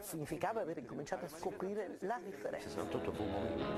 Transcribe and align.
significava 0.00 0.60
aver 0.60 0.78
incominciato 0.78 1.24
a 1.24 1.28
scoprire 1.28 1.96
la 2.00 2.18
differenza. 2.24 2.68
68 2.68 3.12
fu 3.12 3.24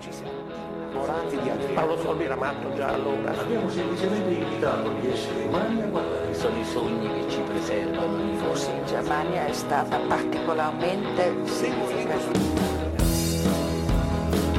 ci 0.01 0.13
siamo 0.13 0.31
innamorati 0.31 1.39
di 1.41 1.49
altri. 1.49 1.75
Paolo 1.75 1.97
Solvi 1.99 2.25
era 2.25 2.37
matto 2.37 2.75
già 2.75 2.89
allora. 2.89 3.39
Abbiamo 3.39 3.69
semplicemente 3.69 4.31
invitato 4.31 4.91
gli 4.93 5.07
esseri 5.07 5.45
umani 5.45 5.83
a 5.83 5.87
guardare. 5.87 6.35
Sono 6.35 6.59
i 6.59 6.65
sogni 6.65 7.09
che 7.09 7.31
ci 7.31 7.41
preservano. 7.41 8.37
Forse 8.37 8.71
in 8.71 8.87
Germania 8.87 9.47
è 9.47 9.53
stata 9.53 9.99
particolarmente 9.99 11.47
significativa. 11.47 12.73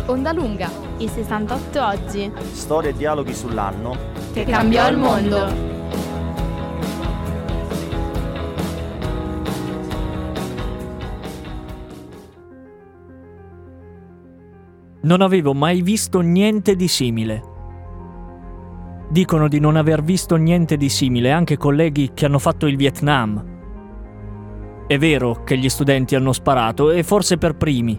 Onda 0.07 0.31
Lunga, 0.33 0.69
i 0.97 1.07
68 1.07 1.83
oggi. 1.83 2.31
Storie 2.51 2.91
e 2.91 2.93
dialoghi 2.93 3.33
sull'anno 3.33 3.97
che 4.33 4.43
cambiò 4.43 4.87
il 4.89 4.97
mondo. 4.97 5.74
Non 15.05 15.21
avevo 15.21 15.53
mai 15.53 15.83
visto 15.83 16.19
niente 16.21 16.75
di 16.75 16.87
simile. 16.87 17.43
Dicono 19.07 19.47
di 19.47 19.59
non 19.59 19.75
aver 19.75 20.01
visto 20.01 20.35
niente 20.35 20.77
di 20.77 20.89
simile 20.89 21.29
anche 21.29 21.57
colleghi 21.57 22.09
che 22.15 22.25
hanno 22.25 22.39
fatto 22.39 22.65
il 22.65 22.75
Vietnam. 22.75 23.53
È 24.87 24.97
vero 24.97 25.43
che 25.43 25.59
gli 25.59 25.69
studenti 25.69 26.15
hanno 26.15 26.33
sparato 26.33 26.89
e 26.89 27.03
forse 27.03 27.37
per 27.37 27.55
primi, 27.55 27.95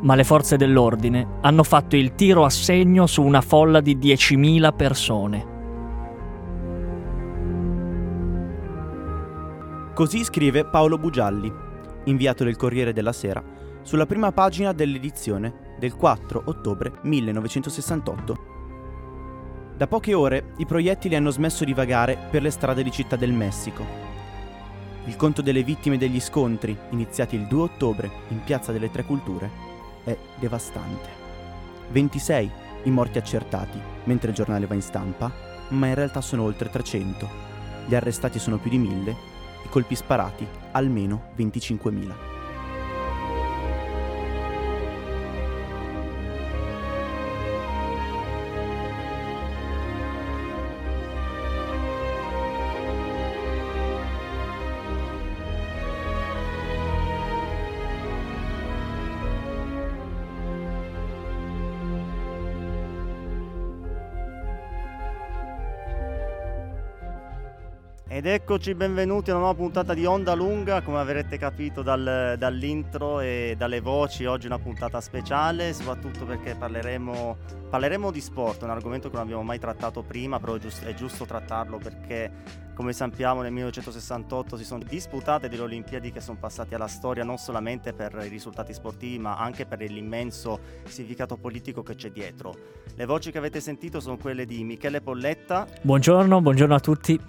ma 0.00 0.14
le 0.14 0.24
forze 0.24 0.56
dell'ordine 0.56 1.26
hanno 1.42 1.62
fatto 1.62 1.94
il 1.94 2.14
tiro 2.14 2.46
a 2.46 2.50
segno 2.50 3.06
su 3.06 3.22
una 3.22 3.42
folla 3.42 3.82
di 3.82 3.94
10.000 3.98 4.74
persone. 4.74 5.46
Così 9.92 10.24
scrive 10.24 10.64
Paolo 10.64 10.96
Bugialli, 10.96 11.52
inviato 12.04 12.44
del 12.44 12.56
Corriere 12.56 12.94
della 12.94 13.12
Sera, 13.12 13.44
sulla 13.82 14.06
prima 14.06 14.32
pagina 14.32 14.72
dell'edizione 14.72 15.66
del 15.78 15.94
4 15.94 16.42
ottobre 16.46 16.92
1968. 17.02 18.56
Da 19.76 19.86
poche 19.86 20.12
ore 20.14 20.54
i 20.56 20.66
proiettili 20.66 21.14
hanno 21.14 21.30
smesso 21.30 21.64
di 21.64 21.72
vagare 21.72 22.18
per 22.30 22.42
le 22.42 22.50
strade 22.50 22.82
di 22.82 22.90
Città 22.90 23.16
del 23.16 23.32
Messico. 23.32 23.84
Il 25.04 25.16
conto 25.16 25.40
delle 25.40 25.62
vittime 25.62 25.96
degli 25.96 26.20
scontri, 26.20 26.76
iniziati 26.90 27.36
il 27.36 27.46
2 27.46 27.62
ottobre 27.62 28.10
in 28.28 28.42
Piazza 28.42 28.72
delle 28.72 28.90
Tre 28.90 29.04
Culture, 29.04 29.50
è 30.04 30.16
devastante. 30.38 31.08
26 31.90 32.50
i 32.84 32.90
morti 32.90 33.18
accertati, 33.18 33.80
mentre 34.04 34.30
il 34.30 34.34
giornale 34.34 34.66
va 34.66 34.74
in 34.74 34.82
stampa, 34.82 35.30
ma 35.68 35.86
in 35.86 35.94
realtà 35.94 36.20
sono 36.20 36.42
oltre 36.42 36.70
300. 36.70 37.28
Gli 37.86 37.94
arrestati 37.94 38.38
sono 38.38 38.58
più 38.58 38.70
di 38.70 38.78
1000, 38.78 39.10
i 39.64 39.68
colpi 39.68 39.94
sparati 39.94 40.46
almeno 40.72 41.30
25.000. 41.36 42.27
eccoci 68.50 68.74
benvenuti 68.74 69.28
a 69.28 69.34
una 69.34 69.42
nuova 69.42 69.58
puntata 69.58 69.92
di 69.92 70.06
Onda 70.06 70.32
Lunga, 70.32 70.80
come 70.80 70.96
avrete 70.96 71.36
capito 71.36 71.82
dal, 71.82 72.34
dall'intro 72.38 73.20
e 73.20 73.54
dalle 73.58 73.80
voci, 73.80 74.24
oggi 74.24 74.46
una 74.46 74.58
puntata 74.58 75.02
speciale, 75.02 75.74
soprattutto 75.74 76.24
perché 76.24 76.54
parleremo, 76.54 77.36
parleremo, 77.68 78.10
di 78.10 78.22
sport, 78.22 78.62
un 78.62 78.70
argomento 78.70 79.10
che 79.10 79.16
non 79.16 79.24
abbiamo 79.24 79.42
mai 79.42 79.58
trattato 79.58 80.02
prima, 80.02 80.40
però 80.40 80.54
è 80.54 80.58
giusto, 80.60 80.86
è 80.86 80.94
giusto 80.94 81.26
trattarlo 81.26 81.76
perché 81.76 82.32
come 82.72 82.94
sappiamo 82.94 83.42
nel 83.42 83.52
1968 83.52 84.56
si 84.56 84.64
sono 84.64 84.82
disputate 84.82 85.50
delle 85.50 85.64
Olimpiadi 85.64 86.10
che 86.10 86.20
sono 86.22 86.38
passate 86.40 86.74
alla 86.74 86.86
storia 86.86 87.24
non 87.24 87.36
solamente 87.36 87.92
per 87.92 88.18
i 88.24 88.28
risultati 88.28 88.72
sportivi 88.72 89.18
ma 89.18 89.36
anche 89.36 89.66
per 89.66 89.80
l'immenso 89.80 90.58
significato 90.84 91.36
politico 91.36 91.82
che 91.82 91.96
c'è 91.96 92.10
dietro. 92.10 92.56
Le 92.94 93.04
voci 93.04 93.30
che 93.30 93.36
avete 93.36 93.60
sentito 93.60 94.00
sono 94.00 94.16
quelle 94.16 94.46
di 94.46 94.64
Michele 94.64 95.02
Polletta. 95.02 95.66
Buongiorno, 95.82 96.40
buongiorno 96.40 96.74
a 96.74 96.80
tutti 96.80 97.20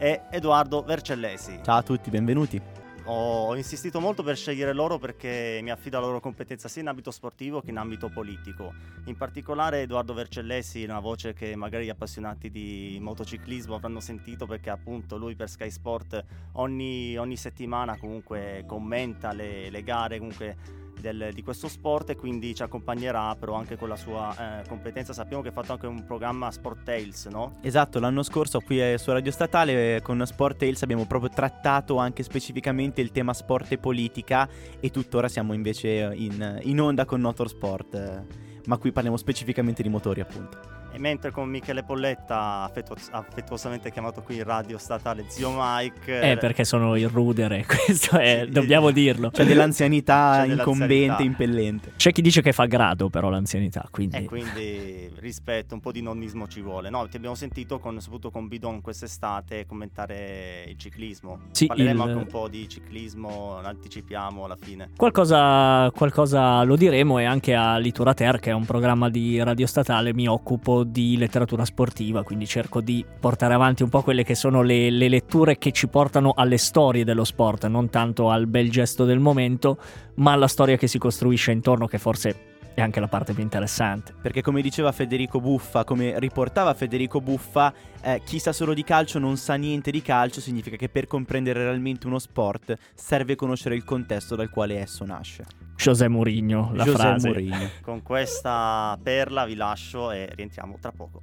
e 0.00 0.22
Edoardo 0.30 0.82
Vercellesi. 0.82 1.60
Ciao 1.62 1.76
a 1.76 1.82
tutti, 1.82 2.08
benvenuti. 2.08 2.58
Ho 3.04 3.54
insistito 3.54 4.00
molto 4.00 4.22
per 4.22 4.34
scegliere 4.34 4.72
loro 4.72 4.98
perché 4.98 5.60
mi 5.62 5.70
affido 5.70 5.98
alla 5.98 6.06
loro 6.06 6.20
competenza 6.20 6.68
sia 6.68 6.80
in 6.80 6.88
ambito 6.88 7.10
sportivo 7.10 7.60
che 7.60 7.68
in 7.68 7.76
ambito 7.76 8.08
politico. 8.08 8.72
In 9.06 9.16
particolare 9.16 9.82
Edoardo 9.82 10.14
Vercellesi 10.14 10.84
una 10.84 11.00
voce 11.00 11.34
che 11.34 11.54
magari 11.54 11.84
gli 11.84 11.90
appassionati 11.90 12.50
di 12.50 12.96
motociclismo 12.98 13.74
avranno 13.74 14.00
sentito 14.00 14.46
perché 14.46 14.70
appunto 14.70 15.18
lui 15.18 15.34
per 15.34 15.50
Sky 15.50 15.70
Sport 15.70 16.24
ogni, 16.52 17.18
ogni 17.18 17.36
settimana 17.36 17.98
comunque 17.98 18.64
commenta 18.66 19.32
le, 19.32 19.68
le 19.68 19.82
gare, 19.82 20.16
comunque 20.16 20.56
del, 21.00 21.30
di 21.32 21.42
questo 21.42 21.68
sport 21.68 22.10
e 22.10 22.16
quindi 22.16 22.54
ci 22.54 22.62
accompagnerà 22.62 23.34
però 23.36 23.54
anche 23.54 23.76
con 23.76 23.88
la 23.88 23.96
sua 23.96 24.60
eh, 24.60 24.68
competenza. 24.68 25.12
Sappiamo 25.12 25.42
che 25.42 25.48
ha 25.48 25.52
fatto 25.52 25.72
anche 25.72 25.86
un 25.86 26.04
programma 26.04 26.50
Sport 26.50 26.84
Tales, 26.84 27.26
no? 27.26 27.58
Esatto, 27.62 27.98
l'anno 28.00 28.22
scorso 28.22 28.60
qui 28.60 28.80
su 28.98 29.10
Radio 29.12 29.32
Statale 29.32 29.96
eh, 29.96 30.02
con 30.02 30.24
Sport 30.24 30.58
Tales 30.58 30.82
abbiamo 30.82 31.06
proprio 31.06 31.30
trattato 31.30 31.96
anche 31.96 32.22
specificamente 32.22 33.00
il 33.00 33.10
tema 33.10 33.32
sport 33.32 33.72
e 33.72 33.78
politica 33.78 34.48
e 34.78 34.90
tuttora 34.90 35.28
siamo 35.28 35.52
invece 35.52 36.12
in, 36.14 36.60
in 36.62 36.80
onda 36.80 37.04
con 37.04 37.20
Notorsport, 37.20 37.94
eh, 37.94 38.24
ma 38.66 38.78
qui 38.78 38.92
parliamo 38.92 39.16
specificamente 39.16 39.82
di 39.82 39.88
motori 39.88 40.20
appunto. 40.20 40.79
E 40.92 40.98
mentre 40.98 41.30
con 41.30 41.48
Michele 41.48 41.82
Polletta, 41.84 42.62
affettu- 42.62 43.08
affettuosamente 43.12 43.92
chiamato 43.92 44.22
qui 44.22 44.36
in 44.36 44.44
radio 44.44 44.76
statale 44.78 45.24
Zio 45.28 45.52
Mike. 45.54 46.32
Eh, 46.32 46.36
perché 46.36 46.64
sono 46.64 46.96
il 46.96 47.08
rudere, 47.08 47.64
questo 47.66 48.18
è, 48.18 48.42
sì, 48.44 48.50
dobbiamo 48.50 48.90
dirlo. 48.90 49.30
C'è 49.30 49.44
dell'anzianità 49.44 50.42
C'è 50.44 50.52
incombente, 50.52 50.86
dell'anzianità. 50.86 51.22
impellente. 51.22 51.92
C'è 51.96 52.12
chi 52.12 52.22
dice 52.22 52.42
che 52.42 52.52
fa 52.52 52.66
grado 52.66 53.08
però 53.08 53.28
l'anzianità, 53.30 53.86
quindi... 53.90 54.16
E 54.16 54.24
quindi 54.24 55.10
rispetto, 55.18 55.74
un 55.74 55.80
po' 55.80 55.92
di 55.92 56.02
nonnismo 56.02 56.48
ci 56.48 56.60
vuole. 56.60 56.90
No, 56.90 57.06
ti 57.08 57.16
abbiamo 57.16 57.34
sentito 57.36 57.78
con, 57.78 58.00
soprattutto 58.00 58.30
con 58.30 58.48
Bidon 58.48 58.80
quest'estate 58.80 59.66
commentare 59.66 60.64
il 60.68 60.76
ciclismo. 60.76 61.38
Sì, 61.52 61.66
Parleremo 61.66 62.02
il... 62.02 62.08
anche 62.10 62.22
un 62.22 62.28
po' 62.28 62.48
di 62.48 62.68
ciclismo, 62.68 63.58
anticipiamo 63.62 64.44
alla 64.44 64.56
fine. 64.56 64.90
Qualcosa, 64.96 65.90
qualcosa 65.94 66.62
lo 66.64 66.76
diremo 66.76 67.18
e 67.18 67.24
anche 67.24 67.54
a 67.54 67.76
Litura 67.78 68.14
Ter, 68.14 68.40
che 68.40 68.50
è 68.50 68.54
un 68.54 68.64
programma 68.64 69.08
di 69.08 69.40
radio 69.42 69.66
statale, 69.66 70.12
mi 70.12 70.26
occupo 70.26 70.79
di 70.84 71.16
letteratura 71.16 71.64
sportiva, 71.64 72.22
quindi 72.22 72.46
cerco 72.46 72.80
di 72.80 73.04
portare 73.18 73.54
avanti 73.54 73.82
un 73.82 73.88
po' 73.88 74.02
quelle 74.02 74.24
che 74.24 74.34
sono 74.34 74.62
le, 74.62 74.90
le 74.90 75.08
letture 75.08 75.58
che 75.58 75.72
ci 75.72 75.88
portano 75.88 76.32
alle 76.34 76.58
storie 76.58 77.04
dello 77.04 77.24
sport, 77.24 77.66
non 77.66 77.90
tanto 77.90 78.30
al 78.30 78.46
bel 78.46 78.70
gesto 78.70 79.04
del 79.04 79.18
momento, 79.18 79.78
ma 80.16 80.32
alla 80.32 80.48
storia 80.48 80.76
che 80.76 80.86
si 80.86 80.98
costruisce 80.98 81.52
intorno, 81.52 81.86
che 81.86 81.98
forse 81.98 82.50
è 82.74 82.80
anche 82.80 83.00
la 83.00 83.08
parte 83.08 83.32
più 83.32 83.42
interessante. 83.42 84.14
Perché 84.20 84.42
come 84.42 84.62
diceva 84.62 84.92
Federico 84.92 85.40
Buffa, 85.40 85.84
come 85.84 86.18
riportava 86.18 86.74
Federico 86.74 87.20
Buffa, 87.20 87.72
eh, 88.02 88.22
chi 88.24 88.38
sa 88.38 88.52
solo 88.52 88.74
di 88.74 88.84
calcio 88.84 89.18
non 89.18 89.36
sa 89.36 89.54
niente 89.54 89.90
di 89.90 90.02
calcio, 90.02 90.40
significa 90.40 90.76
che 90.76 90.88
per 90.88 91.06
comprendere 91.06 91.62
realmente 91.62 92.06
uno 92.06 92.18
sport 92.18 92.76
serve 92.94 93.36
conoscere 93.36 93.74
il 93.74 93.84
contesto 93.84 94.36
dal 94.36 94.50
quale 94.50 94.78
esso 94.78 95.04
nasce. 95.04 95.59
José 95.82 96.08
Mourinho, 96.08 96.72
la 96.74 96.84
José 96.84 96.98
frase. 96.98 97.28
Mourinho. 97.28 97.70
Con 97.80 98.02
questa 98.02 98.98
perla 99.02 99.46
vi 99.46 99.54
lascio 99.54 100.10
e 100.10 100.28
rientriamo 100.34 100.76
tra 100.78 100.92
poco. 100.92 101.22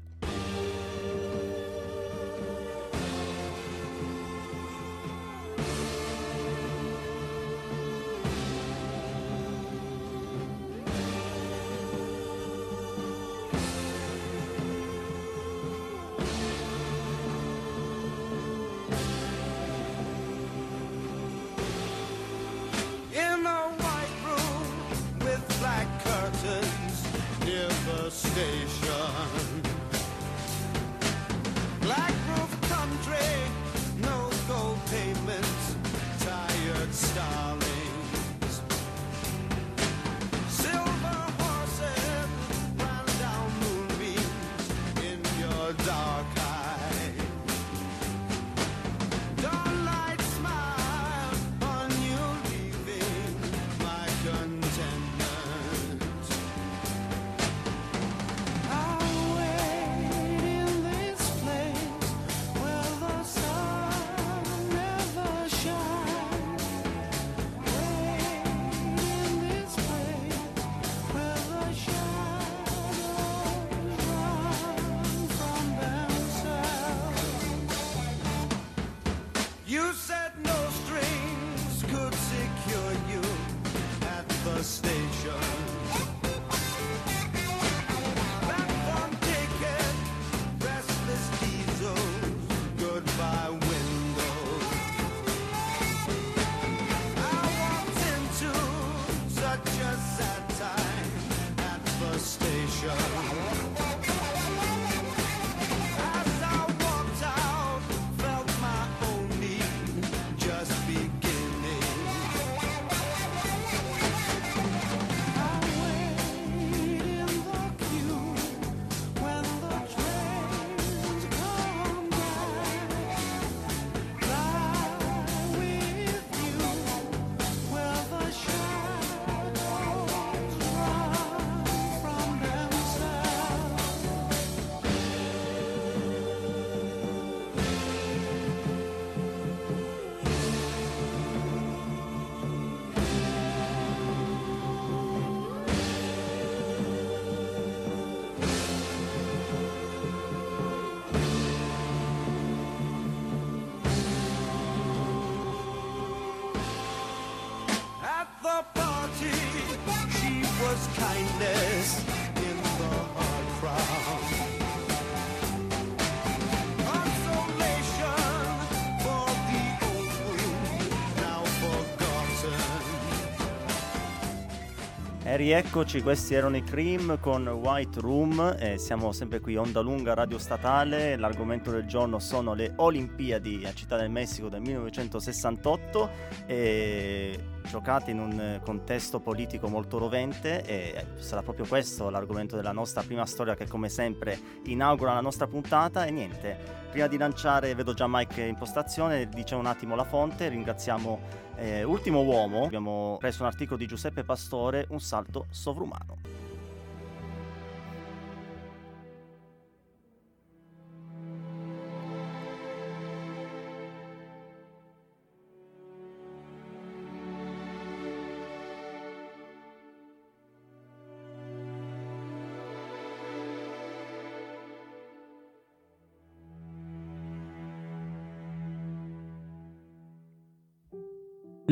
Rieccoci, 175.37 176.01
questi 176.01 176.33
erano 176.33 176.57
i 176.57 176.63
Cream 176.63 177.19
con 177.19 177.47
White 177.47 177.99
Room 177.99 178.55
e 178.59 178.79
siamo 178.79 179.11
sempre 179.11 179.39
qui 179.39 179.55
Onda 179.55 179.81
Lunga 179.81 180.15
Radio 180.15 180.39
Statale, 180.39 181.15
l'argomento 181.15 181.69
del 181.69 181.85
giorno 181.85 182.17
sono 182.17 182.55
le 182.55 182.73
Olimpiadi 182.75 183.63
a 183.65 183.73
Città 183.73 183.97
del 183.97 184.09
Messico 184.09 184.49
del 184.49 184.61
1968 184.61 186.09
e 186.47 187.39
giocate 187.67 188.11
in 188.11 188.19
un 188.19 188.39
eh, 188.39 188.61
contesto 188.63 189.19
politico 189.19 189.67
molto 189.67 189.97
rovente 189.97 190.63
e 190.63 191.05
sarà 191.17 191.43
proprio 191.43 191.65
questo 191.67 192.09
l'argomento 192.09 192.55
della 192.55 192.71
nostra 192.71 193.03
prima 193.03 193.25
storia 193.25 193.55
che 193.55 193.67
come 193.67 193.89
sempre 193.89 194.39
inaugura 194.63 195.13
la 195.13 195.21
nostra 195.21 195.47
puntata. 195.47 196.05
E 196.05 196.11
niente, 196.11 196.57
prima 196.89 197.07
di 197.07 197.17
lanciare 197.17 197.75
vedo 197.75 197.93
già 197.93 198.05
Mike 198.07 198.41
in 198.41 198.55
postazione, 198.55 199.27
dice 199.27 199.55
un 199.55 199.65
attimo 199.65 199.95
la 199.95 200.05
fonte, 200.05 200.47
ringraziamo 200.47 201.19
eh, 201.57 201.83
Ultimo 201.83 202.21
Uomo, 202.21 202.65
abbiamo 202.65 203.17
preso 203.19 203.43
un 203.43 203.47
articolo 203.47 203.77
di 203.77 203.85
Giuseppe 203.85 204.23
Pastore, 204.23 204.85
un 204.89 204.99
salto 204.99 205.45
sovrumano. 205.49 206.46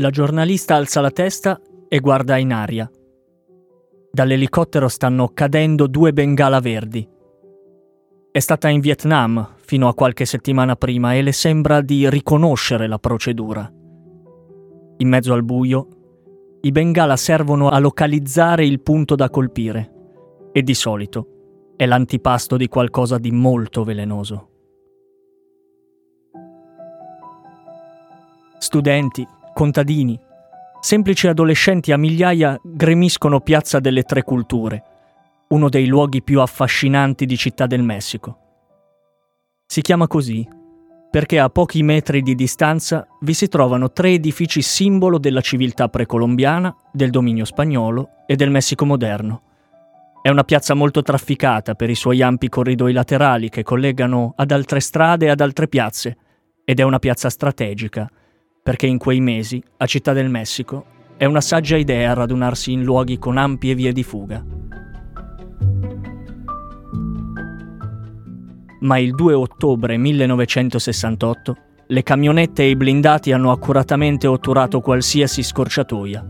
La 0.06 0.12
giornalista 0.12 0.76
alza 0.76 1.02
la 1.02 1.10
testa 1.10 1.60
e 1.88 2.00
guarda 2.00 2.38
in 2.38 2.54
aria. 2.54 2.88
Dall'elicottero 4.12 4.88
stanno 4.88 5.32
cadendo 5.34 5.88
due 5.88 6.14
bengala 6.14 6.60
verdi. 6.60 7.10
È 8.32 8.38
stata 8.38 8.70
in 8.70 8.82
Vietnam 8.82 9.56
fino 9.62 9.88
a 9.88 9.96
qualche 9.96 10.26
settimana 10.26 10.76
prima 10.76 11.16
e 11.16 11.24
le 11.24 11.32
sembra 11.32 11.82
di 11.82 12.08
riconoscere 12.08 12.86
la 12.86 13.00
procedura. 13.00 13.68
In 14.98 15.08
mezzo 15.10 15.34
al 15.34 15.44
buio, 15.44 15.88
i 16.62 16.72
bengala 16.72 17.16
servono 17.16 17.70
a 17.70 17.80
localizzare 17.80 18.64
il 18.64 18.82
punto 18.82 19.16
da 19.16 19.32
colpire 19.32 19.92
e 20.52 20.62
di 20.62 20.76
solito 20.76 21.74
è 21.76 21.88
l'antipasto 21.88 22.58
di 22.58 22.68
qualcosa 22.68 23.18
di 23.18 23.32
molto 23.32 23.84
velenoso. 23.84 24.50
Studenti, 28.60 29.28
contadini, 29.56 30.20
semplici 30.82 31.30
adolescenti 31.30 31.94
a 31.94 31.98
migliaia 31.98 32.60
gremiscono 32.62 33.40
Piazza 33.40 33.80
delle 33.80 34.04
Tre 34.04 34.22
Culture, 34.22 34.84
uno 35.48 35.70
dei 35.70 35.88
luoghi 35.88 36.22
più 36.22 36.42
affascinanti 36.42 37.26
di 37.26 37.38
Città 37.38 37.66
del 37.66 37.82
Messico. 37.82 38.38
Si 39.66 39.80
chiama 39.80 40.08
così 40.08 40.46
perché 41.10 41.40
a 41.40 41.48
pochi 41.48 41.84
metri 41.84 42.22
di 42.22 42.36
distanza 42.36 43.08
vi 43.22 43.34
si 43.34 43.48
trovano 43.48 43.94
tre 43.94 44.10
edifici 44.10 44.62
simbolo 44.62 45.18
della 45.18 45.40
civiltà 45.40 45.88
precolombiana, 45.88 46.76
del 46.92 47.10
dominio 47.10 47.46
spagnolo 47.46 48.10
e 48.28 48.36
del 48.36 48.50
Messico 48.50 48.84
moderno. 48.86 49.42
È 50.22 50.28
una 50.28 50.44
piazza 50.44 50.74
molto 50.74 51.02
trafficata 51.02 51.76
per 51.76 51.90
i 51.90 51.96
suoi 51.96 52.22
ampi 52.22 52.50
corridoi 52.50 52.92
laterali 52.92 53.48
che 53.48 53.64
collegano 53.64 54.34
ad 54.36 54.52
altre 54.52 54.82
strade 54.82 55.28
e 55.28 55.30
ad 55.30 55.40
altre 55.40 55.70
piazze, 55.70 56.18
ed 56.66 56.82
è 56.82 56.84
una 56.84 57.00
piazza 57.00 57.30
strategica, 57.30 58.12
perché 58.66 58.88
in 58.88 58.98
quei 58.98 59.20
mesi, 59.20 59.62
a 59.78 59.86
Città 59.86 60.12
del 60.12 60.28
Messico, 60.28 60.86
è 61.18 61.26
una 61.26 61.40
saggia 61.40 61.78
idea 61.78 62.16
radunarsi 62.16 62.72
in 62.72 62.82
luoghi 62.82 63.20
con 63.20 63.38
ampie 63.38 63.76
vie 63.76 63.92
di 63.92 64.02
fuga. 64.02 64.44
Ma 68.80 68.98
il 68.98 69.14
2 69.14 69.34
ottobre 69.36 69.98
1968 69.98 71.58
le 71.86 72.02
camionette 72.02 72.64
e 72.64 72.70
i 72.70 72.76
blindati 72.76 73.32
hanno 73.32 73.52
accuratamente 73.52 74.26
otturato 74.26 74.82
qualsiasi 74.82 75.44
scorciatoia. 75.44 76.26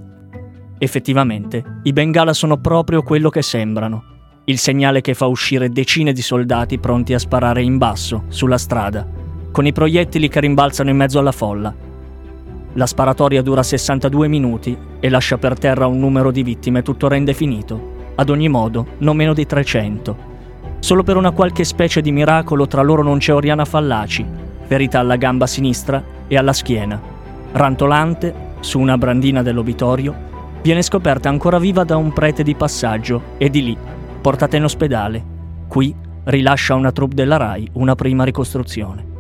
Effettivamente, 0.78 1.80
i 1.84 1.94
bengala 1.94 2.34
sono 2.34 2.58
proprio 2.58 3.02
quello 3.02 3.30
che 3.30 3.44
sembrano, 3.44 4.04
il 4.44 4.58
segnale 4.58 5.00
che 5.00 5.14
fa 5.14 5.28
uscire 5.28 5.70
decine 5.70 6.12
di 6.12 6.22
soldati 6.22 6.80
pronti 6.80 7.14
a 7.14 7.20
sparare 7.20 7.64
in 7.64 7.78
basso, 7.78 8.26
sulla 8.28 8.58
strada, 8.58 9.08
con 9.54 9.66
i 9.66 9.72
proiettili 9.72 10.28
che 10.28 10.42
rimbalzano 10.42 10.90
in 10.90 10.98
mezzo 10.98 11.18
alla 11.18 11.32
folla. 11.32 11.94
La 12.78 12.86
sparatoria 12.86 13.42
dura 13.42 13.64
62 13.64 14.28
minuti 14.28 14.78
e 15.00 15.10
lascia 15.10 15.38
per 15.38 15.58
terra 15.58 15.88
un 15.88 15.98
numero 15.98 16.30
di 16.30 16.44
vittime 16.44 16.82
tuttora 16.82 17.16
indefinito, 17.16 18.12
ad 18.16 18.30
ogni 18.30 18.50
modo 18.50 18.86
non 18.98 19.16
meno 19.16 19.34
di 19.34 19.46
300. 19.46 20.34
Solo 20.80 21.02
per 21.02 21.16
una 21.16 21.32
qualche 21.32 21.64
specie 21.64 22.02
di 22.02 22.12
miracolo 22.12 22.68
tra 22.68 22.82
loro 22.82 23.02
non 23.02 23.20
c'è 23.20 23.34
Oriana 23.34 23.64
Fallaci, 23.64 24.26
ferita 24.66 25.00
alla 25.00 25.16
gamba 25.16 25.48
sinistra 25.48 26.04
e 26.28 26.36
alla 26.36 26.52
schiena. 26.52 27.00
Rantolante, 27.54 28.34
su 28.60 28.78
una 28.78 28.98
brandina 28.98 29.42
dell'obitorio, 29.42 30.14
viene 30.62 30.82
scoperta 30.82 31.30
ancora 31.30 31.60
viva 31.60 31.86
da 31.86 31.96
un 31.96 32.12
prete 32.12 32.44
di 32.44 32.56
passaggio 32.56 33.22
e 33.38 33.50
di 33.50 33.64
lì, 33.64 33.78
portata 34.20 34.58
in 34.58 34.66
ospedale. 34.66 35.24
Qui 35.70 35.96
rilascia 36.26 36.76
una 36.76 36.92
troupe 36.92 37.16
della 37.16 37.38
RAI 37.38 37.70
una 37.74 37.96
prima 37.96 38.26
ricostruzione. 38.26 39.15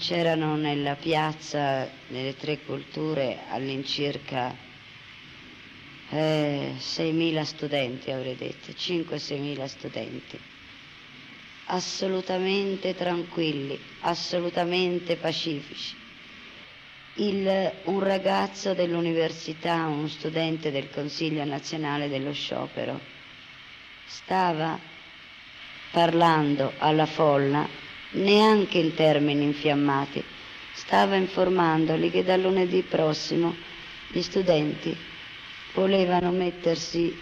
C'erano 0.00 0.56
nella 0.56 0.94
piazza 0.96 1.86
delle 2.08 2.34
tre 2.34 2.62
culture 2.62 3.44
all'incirca 3.50 4.56
eh, 6.08 6.72
6.000 6.78 7.42
studenti, 7.42 8.10
avrei 8.10 8.34
detto, 8.34 8.72
5-6.000 8.72 9.64
studenti, 9.66 10.40
assolutamente 11.66 12.94
tranquilli, 12.94 13.78
assolutamente 14.00 15.18
pacifici. 15.18 15.94
Il- 17.16 17.80
un 17.84 18.00
ragazzo 18.00 18.72
dell'università, 18.72 19.84
un 19.86 20.08
studente 20.08 20.70
del 20.70 20.88
Consiglio 20.88 21.44
nazionale 21.44 22.08
dello 22.08 22.32
sciopero, 22.32 22.98
stava 24.06 24.80
parlando 25.92 26.72
alla 26.78 27.04
folla, 27.06 27.88
neanche 28.12 28.78
in 28.78 28.94
termini 28.94 29.44
infiammati, 29.44 30.22
stava 30.72 31.16
informandoli 31.16 32.10
che 32.10 32.24
dal 32.24 32.40
lunedì 32.40 32.82
prossimo 32.82 33.54
gli 34.08 34.22
studenti 34.22 34.96
volevano 35.74 36.30
mettersi, 36.30 37.16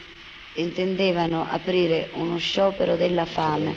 intendevano 0.54 1.46
aprire 1.48 2.10
uno 2.14 2.38
sciopero 2.38 2.96
della 2.96 3.26
fame. 3.26 3.74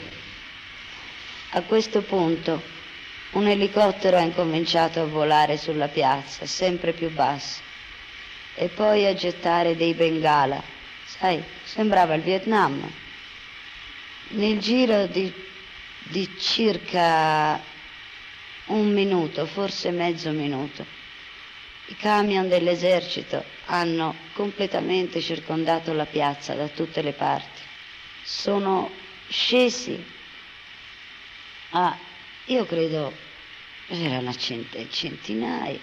A 1.50 1.62
questo 1.62 2.02
punto 2.02 2.62
un 3.32 3.46
elicottero 3.46 4.16
ha 4.16 4.22
incominciato 4.22 5.00
a 5.00 5.06
volare 5.06 5.56
sulla 5.56 5.88
piazza, 5.88 6.46
sempre 6.46 6.92
più 6.92 7.10
basso, 7.10 7.60
e 8.54 8.68
poi 8.68 9.06
a 9.06 9.14
gettare 9.14 9.76
dei 9.76 9.94
bengala. 9.94 10.62
Sai, 11.04 11.42
sembrava 11.64 12.14
il 12.14 12.22
Vietnam. 12.22 12.90
Nel 14.28 14.58
giro 14.58 15.06
di, 15.06 15.32
di 16.04 16.28
circa 16.38 17.60
un 18.66 18.92
minuto, 18.92 19.46
forse 19.46 19.90
mezzo 19.90 20.30
minuto, 20.30 20.84
i 21.86 21.96
camion 21.96 22.48
dell'esercito 22.48 23.44
hanno 23.66 24.14
completamente 24.34 25.20
circondato 25.20 25.92
la 25.92 26.06
piazza 26.06 26.54
da 26.54 26.68
tutte 26.68 27.02
le 27.02 27.12
parti. 27.12 27.60
Sono 28.24 28.90
scesi 29.28 30.02
a, 31.70 31.98
io 32.46 32.64
credo, 32.66 33.12
erano 33.88 34.32
cent- 34.34 34.88
centinaia, 34.88 35.80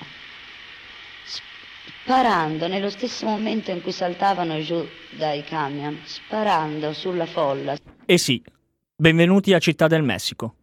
sparando 2.04 2.68
nello 2.68 2.90
stesso 2.90 3.26
momento 3.26 3.72
in 3.72 3.82
cui 3.82 3.92
saltavano 3.92 4.60
giù 4.62 4.88
dai 5.12 5.44
camion, 5.44 6.00
sparando 6.06 6.94
sulla 6.94 7.26
folla. 7.26 7.76
E 8.06 8.18
sì, 8.18 8.42
benvenuti 9.01 9.53
a 9.53 9.60
Città 9.60 9.88
del 9.88 10.03
Messico. 10.03 10.56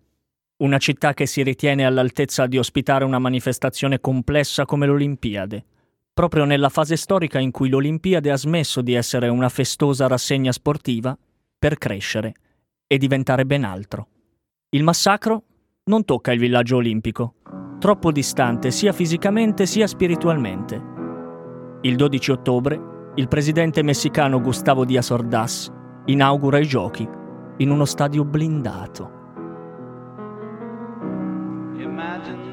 Una 0.58 0.76
città 0.76 1.14
che 1.14 1.24
si 1.24 1.42
ritiene 1.42 1.86
all'altezza 1.86 2.46
di 2.46 2.58
ospitare 2.58 3.06
una 3.06 3.18
manifestazione 3.18 3.98
complessa 3.98 4.66
come 4.66 4.84
l'Olimpiade, 4.84 5.64
proprio 6.12 6.44
nella 6.44 6.68
fase 6.68 6.96
storica 6.96 7.38
in 7.38 7.50
cui 7.50 7.70
l'Olimpiade 7.70 8.30
ha 8.30 8.36
smesso 8.36 8.82
di 8.82 8.92
essere 8.92 9.28
una 9.28 9.48
festosa 9.48 10.06
rassegna 10.06 10.52
sportiva 10.52 11.16
per 11.58 11.78
crescere 11.78 12.34
e 12.86 12.98
diventare 12.98 13.46
ben 13.46 13.64
altro. 13.64 14.08
Il 14.68 14.82
massacro 14.82 15.44
non 15.84 16.04
tocca 16.04 16.32
il 16.32 16.38
villaggio 16.38 16.76
olimpico, 16.76 17.36
troppo 17.78 18.12
distante 18.12 18.70
sia 18.70 18.92
fisicamente 18.92 19.64
sia 19.64 19.86
spiritualmente. 19.86 20.82
Il 21.80 21.96
12 21.96 22.30
ottobre, 22.32 22.78
il 23.14 23.28
presidente 23.28 23.82
messicano 23.82 24.42
Gustavo 24.42 24.84
Díaz 24.84 25.08
Ordaz 25.08 25.72
inaugura 26.04 26.58
i 26.58 26.66
giochi 26.66 27.24
in 27.58 27.70
uno 27.70 27.84
stadio 27.84 28.24
blindato. 28.24 29.10
Imagine 31.76 32.46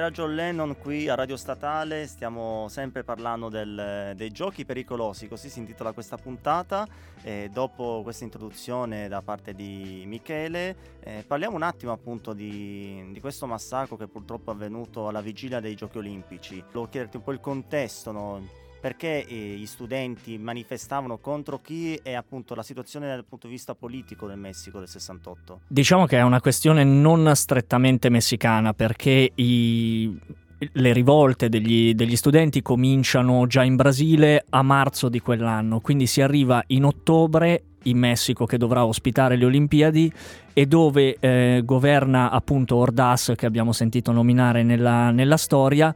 era 0.00 0.10
John 0.10 0.34
Lennon 0.34 0.78
qui 0.78 1.08
a 1.08 1.14
Radio 1.14 1.36
Statale, 1.36 2.06
stiamo 2.06 2.68
sempre 2.68 3.04
parlando 3.04 3.50
del- 3.50 4.14
dei 4.16 4.30
giochi 4.30 4.64
pericolosi, 4.64 5.28
così 5.28 5.50
si 5.50 5.58
intitola 5.58 5.92
questa 5.92 6.16
puntata. 6.16 6.86
E 7.22 7.50
dopo 7.52 8.00
questa 8.02 8.24
introduzione 8.24 9.06
da 9.08 9.20
parte 9.20 9.52
di 9.52 10.04
Michele, 10.06 10.74
eh, 11.00 11.22
parliamo 11.26 11.54
un 11.54 11.62
attimo 11.62 11.92
appunto 11.92 12.32
di, 12.32 13.10
di 13.12 13.20
questo 13.20 13.46
massacro 13.46 13.96
che 13.96 14.08
purtroppo 14.08 14.50
è 14.50 14.54
avvenuto 14.54 15.06
alla 15.06 15.20
vigilia 15.20 15.60
dei 15.60 15.74
giochi 15.74 15.98
olimpici. 15.98 16.64
Volevo 16.68 16.88
chiederti 16.88 17.16
un 17.18 17.22
po' 17.22 17.32
il 17.32 17.40
contesto, 17.40 18.10
no? 18.10 18.59
Perché 18.80 19.26
eh, 19.26 19.34
gli 19.34 19.66
studenti 19.66 20.38
manifestavano 20.38 21.18
contro 21.18 21.60
chi 21.60 21.94
e 22.02 22.14
appunto 22.14 22.54
la 22.54 22.62
situazione 22.62 23.06
dal 23.06 23.24
punto 23.28 23.46
di 23.46 23.52
vista 23.52 23.74
politico 23.74 24.26
del 24.26 24.38
Messico 24.38 24.78
del 24.78 24.88
68. 24.88 25.60
Diciamo 25.68 26.06
che 26.06 26.16
è 26.18 26.22
una 26.22 26.40
questione 26.40 26.82
non 26.84 27.30
strettamente 27.34 28.08
messicana 28.08 28.72
perché 28.72 29.30
i- 29.34 30.18
le 30.72 30.92
rivolte 30.92 31.48
degli, 31.48 31.94
degli 31.94 32.16
studenti 32.16 32.60
cominciano 32.60 33.46
già 33.46 33.62
in 33.62 33.76
Brasile 33.76 34.44
a 34.50 34.62
marzo 34.62 35.08
di 35.08 35.20
quell'anno, 35.20 35.80
quindi 35.80 36.06
si 36.06 36.20
arriva 36.20 36.62
in 36.68 36.84
ottobre 36.84 37.62
in 37.84 37.96
Messico 37.96 38.44
che 38.44 38.58
dovrà 38.58 38.84
ospitare 38.84 39.36
le 39.36 39.46
Olimpiadi 39.46 40.12
e 40.52 40.66
dove 40.66 41.16
eh, 41.18 41.62
governa 41.64 42.30
appunto 42.30 42.76
Ordaz 42.76 43.32
che 43.36 43.46
abbiamo 43.46 43.72
sentito 43.72 44.12
nominare 44.12 44.62
nella, 44.62 45.10
nella 45.10 45.38
storia 45.38 45.94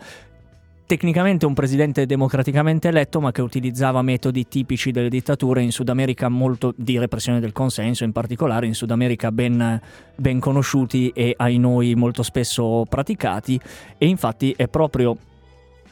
tecnicamente 0.86 1.46
un 1.46 1.54
presidente 1.54 2.06
democraticamente 2.06 2.88
eletto, 2.88 3.20
ma 3.20 3.32
che 3.32 3.42
utilizzava 3.42 4.02
metodi 4.02 4.46
tipici 4.46 4.90
delle 4.90 5.08
dittature 5.08 5.62
in 5.62 5.72
Sud 5.72 5.88
America 5.88 6.28
molto 6.28 6.74
di 6.76 6.98
repressione 6.98 7.40
del 7.40 7.52
consenso, 7.52 8.04
in 8.04 8.12
particolare 8.12 8.66
in 8.66 8.74
Sud 8.74 8.90
America 8.90 9.32
ben, 9.32 9.80
ben 10.14 10.40
conosciuti 10.40 11.10
e 11.10 11.34
ai 11.36 11.58
noi 11.58 11.94
molto 11.94 12.22
spesso 12.22 12.84
praticati. 12.88 13.58
E 13.98 14.06
infatti 14.06 14.52
è 14.56 14.68
proprio 14.68 15.16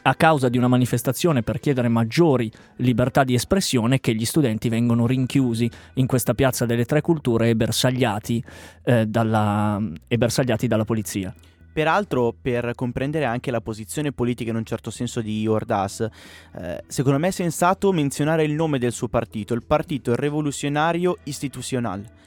a 0.02 0.14
causa 0.14 0.48
di 0.48 0.58
una 0.58 0.68
manifestazione 0.68 1.42
per 1.42 1.60
chiedere 1.60 1.88
maggiori 1.88 2.50
libertà 2.76 3.24
di 3.24 3.34
espressione 3.34 4.00
che 4.00 4.14
gli 4.14 4.24
studenti 4.24 4.68
vengono 4.68 5.06
rinchiusi 5.06 5.70
in 5.94 6.06
questa 6.06 6.34
piazza 6.34 6.66
delle 6.66 6.84
tre 6.84 7.00
culture 7.00 7.48
e 7.48 7.54
bersagliati, 7.54 8.42
eh, 8.84 9.06
dalla, 9.06 9.80
e 10.08 10.18
bersagliati 10.18 10.66
dalla 10.66 10.84
polizia. 10.84 11.32
Peraltro, 11.72 12.34
per 12.38 12.72
comprendere 12.74 13.24
anche 13.24 13.50
la 13.50 13.60
posizione 13.60 14.12
politica 14.12 14.50
in 14.50 14.56
un 14.56 14.64
certo 14.64 14.90
senso 14.90 15.22
di 15.22 15.46
Ordaz, 15.46 16.06
eh, 16.54 16.84
secondo 16.86 17.18
me 17.18 17.28
è 17.28 17.30
sensato 17.30 17.92
menzionare 17.92 18.44
il 18.44 18.52
nome 18.52 18.78
del 18.78 18.92
suo 18.92 19.08
partito, 19.08 19.54
il 19.54 19.64
Partito 19.64 20.14
Rivoluzionario 20.14 21.16
Istituzionale. 21.24 22.20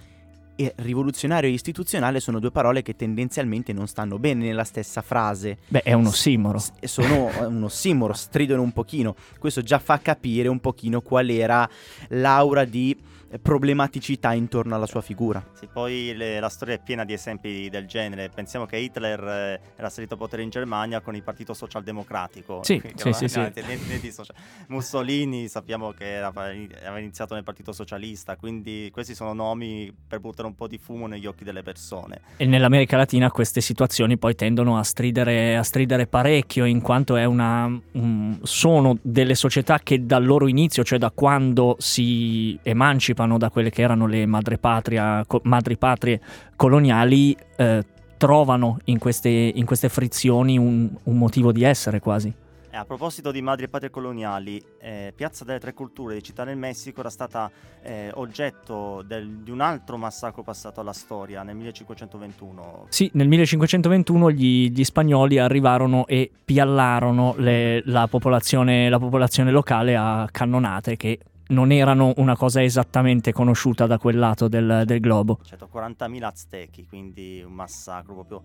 E 0.58 0.74
rivoluzionario 0.78 1.50
e 1.50 1.52
istituzionale 1.52 2.22
sono 2.22 2.40
due 2.40 2.50
parole 2.50 2.82
che 2.82 2.96
tendenzialmente 2.96 3.74
non 3.74 3.88
stanno 3.88 4.18
bene 4.18 4.46
nella 4.46 4.64
stessa 4.64 5.02
frase. 5.02 5.58
Beh, 5.68 5.82
è 5.82 5.92
un 5.92 6.06
ossimoro. 6.06 6.60
S- 6.60 6.72
sono 6.84 7.30
un 7.46 7.64
ossimoro, 7.64 8.14
stridono 8.14 8.62
un 8.62 8.72
pochino. 8.72 9.16
Questo 9.38 9.62
già 9.62 9.80
fa 9.80 10.00
capire 10.00 10.48
un 10.48 10.62
pochino 10.62 11.02
qual 11.02 11.30
era 11.30 11.70
l'aura 12.08 12.64
di 12.64 12.98
problematicità 13.42 14.34
intorno 14.34 14.75
alla 14.75 14.86
sua 14.86 15.01
figura. 15.01 15.44
Sì, 15.54 15.68
poi 15.72 16.13
le- 16.15 16.39
la 16.39 16.50
storia 16.50 16.75
è 16.75 16.80
piena 16.84 17.04
di 17.06 17.13
esempi 17.13 17.70
del 17.70 17.86
genere. 17.88 18.30
Pensiamo 18.34 18.65
che 18.65 18.77
Hitler 18.77 19.20
eh, 19.24 19.60
era 19.75 19.89
salito 19.89 20.13
al 20.13 20.20
potere 20.20 20.42
in 20.44 20.50
Germania 20.50 21.01
con 21.01 21.15
il 21.15 21.24
Partito 21.24 21.54
Socialdemocratico. 21.54 22.62
Sì, 22.63 22.80
che 22.80 22.94
sì, 22.96 23.13
sì, 23.13 23.27
sì. 23.27 23.39
aveva 23.39 23.54
tendenze 23.54 24.12
socia- 24.12 24.34
Mussolini 24.68 25.48
sappiamo 25.48 25.92
che 25.92 26.06
era- 26.13 26.27
aveva 26.27 27.00
iniziato 27.00 27.34
nel 27.34 27.44
Partito 27.44 27.72
Socialista, 27.72 28.36
quindi 28.36 28.89
questi 28.92 29.15
sono 29.15 29.34
nomi 29.34 29.92
per 30.08 30.20
buttare 30.20 30.48
un 30.48 30.56
po' 30.56 30.68
di 30.68 30.77
fumo 30.77 31.08
negli 31.08 31.25
occhi 31.25 31.44
delle 31.44 31.63
persone. 31.63 32.22
E 32.38 32.46
nell'America 32.46 32.98
Latina 32.98 33.32
queste 33.32 33.62
situazioni 33.62 34.18
poi 34.18 34.36
tendono 34.36 34.77
a 34.77 34.84
stridere, 34.84 35.56
a 35.58 35.63
stridere 35.63 36.08
parecchio, 36.08 36.65
in 36.65 36.82
quanto 36.82 37.15
è 37.15 37.25
una, 37.25 37.65
un- 37.94 38.39
sono 38.44 38.98
delle 39.01 39.36
società 39.36 39.80
che 39.80 40.06
dal 40.06 40.24
loro 40.25 40.48
inizio, 40.48 40.84
cioè 40.84 41.00
da 41.00 41.12
quando 41.12 41.75
si 41.80 42.58
emancipano 42.63 43.25
da 43.38 43.50
quelle 43.50 43.70
che 43.70 43.82
erano 43.82 44.05
le 44.08 44.25
madrepatria, 44.25 45.24
co- 45.25 45.41
madripatrie 45.44 46.22
coloniali, 46.55 47.36
eh, 47.58 47.84
trovano 48.17 48.79
in 48.86 48.98
queste, 48.98 49.29
in 49.29 49.65
queste 49.65 49.89
frizioni 49.89 50.58
un, 50.58 50.89
un 51.03 51.17
motivo 51.17 51.51
di 51.51 51.63
essere 51.63 52.00
quasi. 52.00 52.34
E 52.72 52.77
a 52.77 52.84
proposito 52.84 53.32
di 53.32 53.41
madri 53.41 53.63
e 53.63 53.67
patrie 53.70 53.89
coloniali, 53.89 54.62
eh, 54.82 55.13
Piazza 55.15 55.46
delle 55.46 55.60
Tre 55.60 55.74
Culture 55.74 56.13
di 56.13 56.22
Città 56.22 56.44
del 56.44 56.58
Messico 56.58 57.00
era 57.00 57.10
stata 57.10 57.50
eh, 57.82 58.12
oggetto 58.15 59.01
del- 59.08 59.44
di 59.44 59.51
un 59.51 59.62
altro 59.62 59.96
massacro 59.96 60.44
passato 60.44 60.82
alla 60.82 60.91
storia 60.91 61.41
nel 61.44 61.55
1521. 61.55 62.88
Sì, 62.89 63.10
nel 63.13 63.29
1521 63.29 64.32
gli, 64.32 64.72
gli 64.72 64.84
spagnoli 64.84 65.38
arrivarono 65.38 66.05
e 66.05 66.29
piallarono 66.44 67.36
le- 67.38 67.82
la, 67.86 68.08
popolazione, 68.08 68.89
la 68.89 69.00
popolazione 69.00 69.51
locale 69.51 69.96
a 69.96 70.27
cannonate 70.29 70.98
che 70.98 71.20
non 71.48 71.72
erano 71.72 72.14
una 72.18 72.36
cosa 72.36 72.64
esattamente 72.64 73.32
conosciuta 73.32 73.86
da 73.88 73.98
quel 73.98 74.18
lato 74.18 74.48
del, 74.48 74.84
del 74.86 75.00
globo. 75.00 75.40
Certo, 75.44 75.70
40.000 75.72 76.24
aztechi, 76.24 76.86
quindi 76.88 77.44
un 77.46 77.53
massacro 77.53 78.14
proprio... 78.14 78.42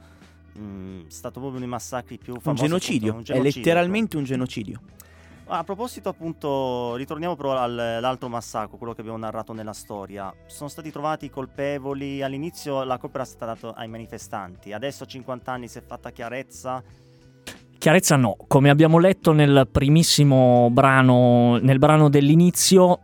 mm, 0.58 1.06
è 1.06 1.10
stato 1.10 1.40
proprio 1.40 1.50
uno 1.50 1.60
dei 1.60 1.68
massacri 1.68 2.18
più 2.18 2.34
Un 2.34 2.40
famosi. 2.40 2.62
genocidio, 2.64 3.10
appunto, 3.10 3.32
un 3.32 3.38
è 3.38 3.40
genocidio, 3.40 3.60
letteralmente 3.62 4.16
un 4.16 4.24
genocidio. 4.24 4.80
A 5.52 5.64
proposito 5.64 6.08
appunto, 6.08 6.94
ritorniamo 6.94 7.34
però 7.34 7.56
al- 7.56 7.76
all'altro 7.76 8.28
massacro, 8.28 8.76
quello 8.76 8.92
che 8.94 9.00
abbiamo 9.00 9.18
narrato 9.18 9.52
nella 9.52 9.72
storia. 9.72 10.32
Sono 10.46 10.68
stati 10.68 10.92
trovati 10.92 11.24
i 11.24 11.30
colpevoli, 11.30 12.22
all'inizio 12.22 12.84
la 12.84 12.98
colpa 12.98 13.16
era 13.16 13.24
stata 13.26 13.46
data 13.54 13.74
ai 13.74 13.88
manifestanti, 13.88 14.72
adesso 14.72 15.02
a 15.02 15.06
50 15.06 15.50
anni 15.50 15.66
si 15.66 15.78
è 15.78 15.82
fatta 15.82 16.10
chiarezza. 16.12 16.80
Chiarezza 17.80 18.16
no, 18.16 18.36
come 18.46 18.68
abbiamo 18.68 18.98
letto 18.98 19.32
nel 19.32 19.66
primissimo 19.72 20.68
brano, 20.70 21.56
nel 21.62 21.78
brano 21.78 22.10
dell'inizio, 22.10 22.98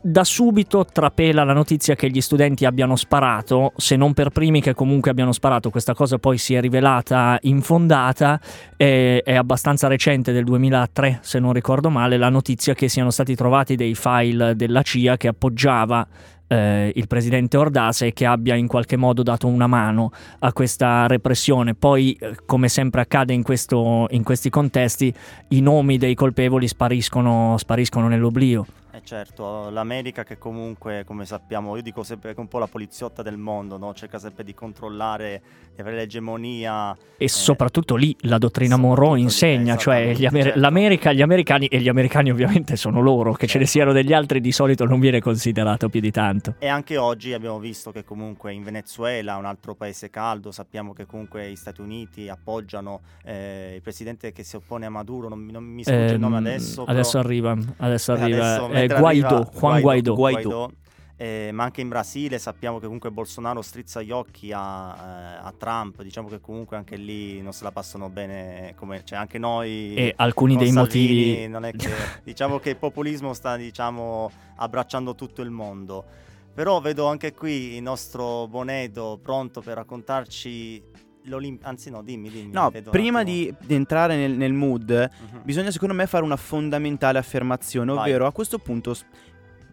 da 0.00 0.22
subito 0.22 0.84
trapela 0.84 1.42
la 1.42 1.54
notizia 1.54 1.96
che 1.96 2.08
gli 2.08 2.20
studenti 2.20 2.64
abbiano 2.64 2.94
sparato, 2.94 3.72
se 3.74 3.96
non 3.96 4.14
per 4.14 4.28
primi 4.28 4.60
che 4.60 4.74
comunque 4.74 5.10
abbiano 5.10 5.32
sparato, 5.32 5.70
questa 5.70 5.92
cosa 5.92 6.18
poi 6.18 6.38
si 6.38 6.54
è 6.54 6.60
rivelata 6.60 7.36
infondata, 7.42 8.40
è, 8.76 9.22
è 9.24 9.34
abbastanza 9.34 9.88
recente 9.88 10.30
del 10.30 10.44
2003 10.44 11.18
se 11.22 11.40
non 11.40 11.52
ricordo 11.52 11.90
male, 11.90 12.16
la 12.16 12.28
notizia 12.28 12.74
che 12.74 12.88
siano 12.88 13.10
stati 13.10 13.34
trovati 13.34 13.74
dei 13.74 13.96
file 13.96 14.54
della 14.54 14.82
CIA 14.82 15.16
che 15.16 15.26
appoggiava 15.26 16.06
eh, 16.50 16.90
il 16.94 17.06
presidente 17.06 17.56
Ordaz 17.56 18.02
e 18.02 18.12
che 18.12 18.26
abbia 18.26 18.56
in 18.56 18.66
qualche 18.66 18.96
modo 18.96 19.22
dato 19.22 19.46
una 19.46 19.68
mano 19.68 20.10
a 20.40 20.52
questa 20.52 21.06
repressione. 21.06 21.74
Poi, 21.74 22.12
eh, 22.20 22.34
come 22.44 22.68
sempre 22.68 23.02
accade 23.02 23.32
in, 23.32 23.44
questo- 23.44 24.08
in 24.10 24.24
questi 24.24 24.50
contesti, 24.50 25.14
i 25.48 25.60
nomi 25.60 25.96
dei 25.96 26.14
colpevoli 26.14 26.66
spariscono, 26.66 27.56
spariscono 27.56 28.08
nell'oblio. 28.08 28.66
E 28.92 29.02
certo, 29.04 29.70
l'America 29.70 30.24
che 30.24 30.36
comunque, 30.36 31.04
come 31.04 31.24
sappiamo, 31.24 31.76
io 31.76 31.82
dico 31.82 32.02
sempre 32.02 32.30
che 32.30 32.38
è 32.38 32.40
un 32.40 32.48
po' 32.48 32.58
la 32.58 32.66
poliziotta 32.66 33.22
del 33.22 33.36
mondo, 33.36 33.78
no? 33.78 33.94
cerca 33.94 34.18
sempre 34.18 34.42
di 34.42 34.52
controllare, 34.52 35.40
di 35.72 35.80
avere 35.80 35.96
l'egemonia. 35.96 36.96
E 37.16 37.28
soprattutto 37.28 37.94
lì 37.94 38.16
la 38.22 38.38
dottrina 38.38 38.76
Monroe 38.76 39.20
insegna, 39.20 39.76
cioè 39.76 40.12
gli 40.12 40.26
amer- 40.26 40.56
l'America, 40.56 41.12
gli 41.12 41.22
americani, 41.22 41.66
e 41.66 41.78
gli 41.80 41.88
americani 41.88 42.32
ovviamente 42.32 42.74
sono 42.74 43.00
loro, 43.00 43.32
che 43.34 43.46
ce 43.46 43.58
ne 43.60 43.66
siano 43.66 43.92
degli 43.92 44.12
altri 44.12 44.40
di 44.40 44.50
solito 44.50 44.84
non 44.84 44.98
viene 44.98 45.20
considerato 45.20 45.88
più 45.88 46.00
di 46.00 46.10
tanto. 46.10 46.54
E 46.58 46.66
anche 46.66 46.96
oggi 46.96 47.32
abbiamo 47.32 47.60
visto 47.60 47.92
che 47.92 48.02
comunque 48.02 48.52
in 48.52 48.64
Venezuela, 48.64 49.36
un 49.36 49.44
altro 49.44 49.76
paese 49.76 50.10
caldo, 50.10 50.50
sappiamo 50.50 50.92
che 50.92 51.06
comunque 51.06 51.48
gli 51.48 51.54
Stati 51.56 51.80
Uniti 51.80 52.28
appoggiano 52.28 53.02
eh, 53.24 53.74
il 53.76 53.82
presidente 53.82 54.32
che 54.32 54.42
si 54.42 54.56
oppone 54.56 54.86
a 54.86 54.90
Maduro, 54.90 55.28
non, 55.28 55.38
mi- 55.38 55.52
non 55.52 55.62
mi 55.62 55.84
sfugge 55.84 56.14
il 56.14 56.18
nome 56.18 56.38
Ehm, 56.38 56.46
adesso. 56.46 56.84
adesso 56.86 57.10
però- 57.18 57.24
arriva, 57.24 57.56
adesso 57.76 58.14
Eh, 58.16 58.20
arriva 58.20 58.54
adesso, 58.54 58.72
eh, 58.84 58.98
Guaido, 58.98 59.48
Juan 59.52 59.80
Guaido. 59.80 60.72
Eh, 61.16 61.50
ma 61.52 61.64
anche 61.64 61.82
in 61.82 61.88
Brasile 61.88 62.38
sappiamo 62.38 62.78
che 62.78 62.84
comunque 62.84 63.10
Bolsonaro 63.10 63.60
strizza 63.60 64.00
gli 64.00 64.10
occhi 64.10 64.52
a, 64.54 64.58
eh, 64.58 65.46
a 65.46 65.54
Trump, 65.54 66.00
diciamo 66.00 66.28
che 66.28 66.40
comunque 66.40 66.78
anche 66.78 66.96
lì 66.96 67.42
non 67.42 67.52
se 67.52 67.62
la 67.62 67.72
passano 67.72 68.08
bene, 68.08 68.72
come, 68.74 69.04
cioè 69.04 69.18
anche 69.18 69.36
noi 69.36 69.94
E 69.96 70.14
alcuni 70.16 70.56
dei 70.56 70.70
Salvini, 70.70 71.18
motivi- 71.18 71.48
non 71.48 71.66
è 71.66 71.72
che, 71.72 71.90
diciamo 72.24 72.58
che 72.58 72.70
il 72.70 72.78
populismo 72.78 73.34
sta 73.34 73.56
diciamo 73.56 74.30
abbracciando 74.56 75.14
tutto 75.14 75.42
il 75.42 75.50
mondo. 75.50 76.06
Però 76.54 76.80
vedo 76.80 77.06
anche 77.06 77.34
qui 77.34 77.74
il 77.74 77.82
nostro 77.82 78.48
Bonedo 78.48 79.18
pronto 79.22 79.60
per 79.60 79.74
raccontarci 79.76 80.82
l'Olimpiade, 81.30 81.70
anzi 81.70 81.88
no, 81.90 82.02
dimmi, 82.02 82.28
dimmi. 82.28 82.52
No, 82.52 82.70
prima 82.90 83.22
di, 83.24 83.52
di 83.64 83.74
entrare 83.74 84.16
nel, 84.16 84.32
nel 84.32 84.52
mood, 84.52 84.90
Mhm. 84.90 85.40
bisogna 85.44 85.70
secondo 85.70 85.94
me 85.94 86.06
fare 86.06 86.24
una 86.24 86.36
fondamentale 86.36 87.18
affermazione, 87.18 87.92
Vai. 87.94 88.10
ovvero 88.10 88.26
a 88.26 88.32
questo 88.32 88.58
punto 88.58 88.94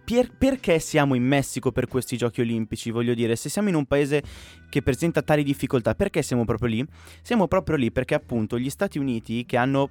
per- 0.05 0.31
perché 0.37 0.79
siamo 0.79 1.15
in 1.15 1.23
Messico 1.23 1.71
per 1.73 1.87
questi 1.87 2.15
giochi 2.15 2.39
olimpici? 2.39 2.91
Voglio 2.91 3.13
dire, 3.13 3.35
se 3.35 3.49
siamo 3.49 3.67
in 3.67 3.75
un 3.75 3.85
paese 3.85 4.23
che 4.69 4.81
presenta 4.81 5.21
tali 5.21 5.43
difficoltà, 5.43 5.95
perché 5.95 6.21
siamo 6.21 6.45
proprio 6.45 6.69
lì? 6.69 6.85
Siamo 7.21 7.47
proprio 7.47 7.75
lì 7.75 7.91
perché 7.91 8.13
appunto 8.15 8.57
gli 8.57 8.69
Stati 8.69 8.99
Uniti 8.99 9.45
che 9.45 9.57
hanno 9.57 9.89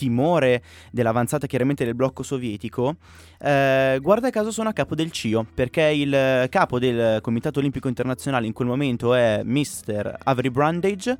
timore 0.00 0.62
dell'avanzata 0.90 1.46
chiaramente 1.46 1.84
del 1.84 1.94
blocco 1.94 2.22
sovietico, 2.22 2.96
eh, 3.38 3.98
guarda 4.00 4.30
caso 4.30 4.50
sono 4.50 4.70
a 4.70 4.72
capo 4.72 4.94
del 4.94 5.10
CIO, 5.10 5.46
perché 5.52 5.82
il 5.82 6.46
capo 6.48 6.78
del 6.78 7.20
Comitato 7.20 7.58
Olimpico 7.58 7.88
Internazionale 7.88 8.46
in 8.46 8.54
quel 8.54 8.68
momento 8.68 9.12
è 9.12 9.42
Mr. 9.44 10.20
Avery 10.24 10.48
Brundage, 10.48 11.18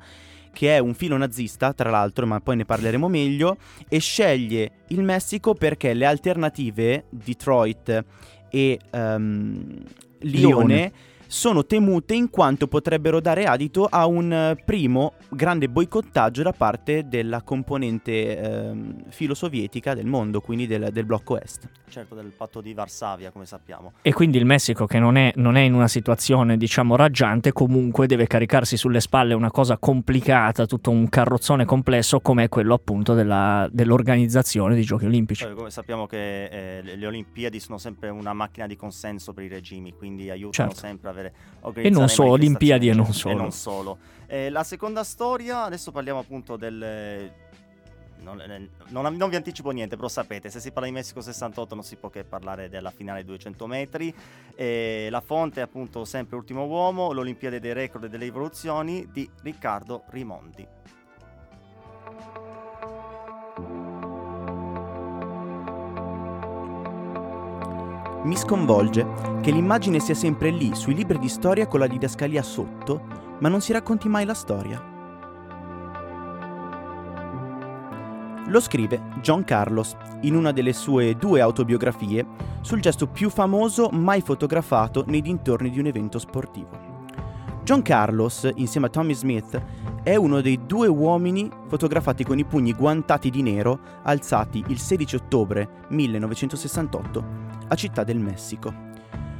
che 0.51 0.75
è 0.75 0.79
un 0.79 0.95
filo 0.95 1.15
nazista, 1.15 1.73
tra 1.73 1.91
l'altro, 1.91 2.25
ma 2.25 2.39
poi 2.39 2.55
ne 2.55 2.65
parleremo 2.65 3.07
meglio, 3.07 3.57
e 3.87 3.99
sceglie 3.99 4.71
il 4.87 5.03
Messico 5.03 5.53
perché 5.53 5.93
le 5.93 6.05
alternative, 6.07 7.05
Detroit 7.09 8.03
e 8.49 8.79
ehm, 8.89 9.83
Lione, 10.21 10.65
Lione. 10.65 10.91
Sono 11.31 11.65
temute 11.65 12.13
in 12.13 12.29
quanto 12.29 12.67
potrebbero 12.67 13.21
dare 13.21 13.45
adito 13.45 13.85
a 13.89 14.05
un 14.05 14.33
eh, 14.33 14.61
primo 14.65 15.13
grande 15.29 15.69
boicottaggio 15.69 16.43
da 16.43 16.51
parte 16.51 17.07
della 17.07 17.41
componente 17.41 18.37
ehm, 18.37 19.05
filo-sovietica 19.07 19.93
del 19.93 20.07
mondo, 20.07 20.41
quindi 20.41 20.67
del, 20.67 20.89
del 20.91 21.05
blocco 21.05 21.39
est. 21.39 21.69
Certo, 21.87 22.15
del 22.15 22.33
patto 22.35 22.59
di 22.59 22.73
Varsavia, 22.73 23.31
come 23.31 23.45
sappiamo. 23.45 23.93
E 24.01 24.11
quindi 24.11 24.37
il 24.37 24.45
Messico, 24.45 24.85
che 24.85 24.99
non 24.99 25.15
è, 25.15 25.31
non 25.35 25.55
è 25.55 25.61
in 25.61 25.73
una 25.73 25.87
situazione, 25.87 26.57
diciamo, 26.57 26.97
raggiante, 26.97 27.53
comunque 27.53 28.07
deve 28.07 28.27
caricarsi 28.27 28.75
sulle 28.75 28.99
spalle 28.99 29.33
una 29.33 29.51
cosa 29.51 29.77
complicata, 29.77 30.65
tutto 30.65 30.89
un 30.89 31.07
carrozzone 31.07 31.63
complesso, 31.63 32.19
come 32.19 32.43
è 32.43 32.49
quello 32.49 32.73
appunto 32.73 33.13
della- 33.13 33.69
dell'organizzazione 33.71 34.73
dei 34.73 34.83
Giochi 34.83 35.05
Olimpici. 35.05 35.45
Poi, 35.45 35.55
come 35.55 35.69
sappiamo 35.69 36.07
che 36.07 36.45
eh, 36.45 36.81
le, 36.81 36.95
le 36.97 37.07
Olimpiadi 37.07 37.59
sono 37.61 37.77
sempre 37.77 38.09
una 38.09 38.33
macchina 38.33 38.67
di 38.67 38.75
consenso 38.75 39.33
per 39.33 39.45
i 39.45 39.47
regimi, 39.47 39.93
quindi 39.93 40.29
aiutano 40.29 40.69
Certo. 40.69 40.75
sempre 40.75 41.07
a 41.07 41.11
avere 41.11 41.20
E 41.73 41.89
non 41.89 42.09
solo, 42.09 42.31
Olimpiadi 42.31 42.89
e 42.89 42.93
non 42.93 43.13
solo. 43.13 43.33
E 43.33 43.37
non 43.37 43.51
solo. 43.51 43.97
Eh, 44.27 44.49
la 44.49 44.63
seconda 44.63 45.03
storia, 45.03 45.63
adesso 45.63 45.91
parliamo 45.91 46.19
appunto 46.19 46.55
del... 46.57 47.29
Non, 48.21 48.39
eh, 48.39 48.69
non- 48.89 49.15
non 49.15 49.29
vi 49.29 49.35
anticipo 49.35 49.71
niente, 49.71 49.95
però 49.95 50.07
sapete, 50.07 50.49
se 50.49 50.59
si 50.59 50.71
parla 50.71 50.87
di 50.87 50.93
Messico 50.93 51.21
68 51.21 51.73
non 51.73 51.83
si 51.83 51.95
può 51.95 52.09
che 52.09 52.23
parlare 52.23 52.69
della 52.69 52.91
finale 52.91 53.23
200 53.25 53.65
metri. 53.67 54.13
E 54.55 55.07
la 55.09 55.21
fonte 55.21 55.59
è 55.59 55.63
appunto 55.63 56.05
sempre 56.05 56.35
Ultimo 56.35 56.65
Uomo, 56.65 57.11
l'Olimpiade 57.13 57.59
dei 57.59 57.73
record 57.73 58.03
e 58.05 58.09
delle 58.09 58.25
evoluzioni 58.25 59.07
di 59.11 59.27
Riccardo 59.41 60.03
Rimondi. 60.09 60.67
Mi 68.23 68.35
sconvolge 68.35 69.39
che 69.41 69.49
l'immagine 69.49 69.99
sia 69.99 70.13
sempre 70.13 70.51
lì, 70.51 70.75
sui 70.75 70.93
libri 70.93 71.17
di 71.17 71.27
storia 71.27 71.65
con 71.65 71.79
la 71.79 71.87
didascalia 71.87 72.43
sotto, 72.43 73.01
ma 73.39 73.49
non 73.49 73.61
si 73.61 73.71
racconti 73.73 74.07
mai 74.07 74.25
la 74.25 74.35
storia. 74.35 74.79
Lo 78.45 78.59
scrive 78.59 79.01
John 79.21 79.43
Carlos 79.43 79.95
in 80.21 80.35
una 80.35 80.51
delle 80.51 80.73
sue 80.73 81.15
due 81.15 81.41
autobiografie 81.41 82.23
sul 82.61 82.79
gesto 82.79 83.07
più 83.07 83.31
famoso 83.31 83.89
mai 83.91 84.21
fotografato 84.21 85.03
nei 85.07 85.21
dintorni 85.21 85.71
di 85.71 85.79
un 85.79 85.87
evento 85.87 86.19
sportivo. 86.19 86.89
John 87.63 87.81
Carlos, 87.81 88.51
insieme 88.55 88.85
a 88.85 88.89
Tommy 88.89 89.15
Smith, 89.15 89.59
è 90.03 90.15
uno 90.15 90.41
dei 90.41 90.59
due 90.67 90.87
uomini 90.87 91.49
fotografati 91.67 92.23
con 92.23 92.37
i 92.37 92.45
pugni 92.45 92.73
guantati 92.73 93.31
di 93.31 93.41
nero 93.41 93.79
alzati 94.03 94.63
il 94.67 94.77
16 94.77 95.15
ottobre 95.15 95.85
1968 95.89 97.50
a 97.71 97.75
Città 97.75 98.03
del 98.03 98.19
Messico. 98.19 98.89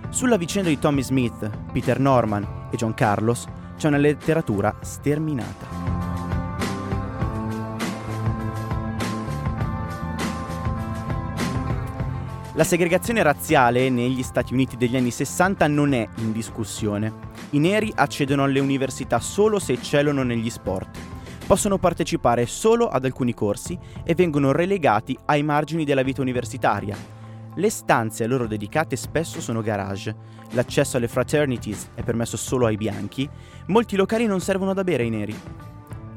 Sulla 0.10 0.38
vicenda 0.38 0.70
di 0.70 0.80
Tommy 0.80 1.04
Smith, 1.04 1.50
Peter 1.74 2.00
Norman 2.00 2.70
e 2.72 2.78
John 2.78 2.94
Carlos 2.94 3.46
c'è 3.78 3.88
una 3.88 3.98
letteratura 3.98 4.74
sterminata. 4.82 6.00
La 12.54 12.64
segregazione 12.64 13.22
razziale 13.22 13.90
negli 13.90 14.24
Stati 14.24 14.54
Uniti 14.54 14.78
degli 14.78 14.96
anni 14.96 15.12
60 15.12 15.68
non 15.68 15.94
è 15.94 16.08
in 16.18 16.32
discussione. 16.32 17.30
I 17.52 17.60
neri 17.60 17.92
accedono 17.94 18.44
alle 18.44 18.60
università 18.60 19.20
solo 19.20 19.60
se 19.60 19.74
eccellono 19.74 20.24
negli 20.24 20.50
sport. 20.50 20.98
Possono 21.46 21.78
partecipare 21.78 22.46
solo 22.46 22.88
ad 22.88 23.04
alcuni 23.04 23.34
corsi 23.34 23.78
e 24.06 24.16
vengono 24.16 24.54
relegati 24.54 25.18
ai 25.26 25.44
margini 25.44 25.84
della 25.84 26.04
vita 26.04 26.22
universitaria. 26.22 27.21
Le 27.56 27.70
stanze 27.70 28.24
a 28.24 28.28
loro 28.28 28.48
dedicate 28.48 28.96
spesso 28.96 29.42
sono 29.42 29.62
garage. 29.62 30.16
L'accesso 30.52 30.96
alle 30.96 31.10
fraternities 31.10 31.90
è 31.94 32.02
permesso 32.02 32.38
solo 32.38 32.66
ai 32.66 32.78
bianchi. 32.78 33.30
Molti 33.68 33.98
locali 33.98 34.26
non 34.26 34.40
servono 34.40 34.74
da 34.74 34.86
bere 34.86 35.04
ai 35.04 35.10
neri. 35.10 35.38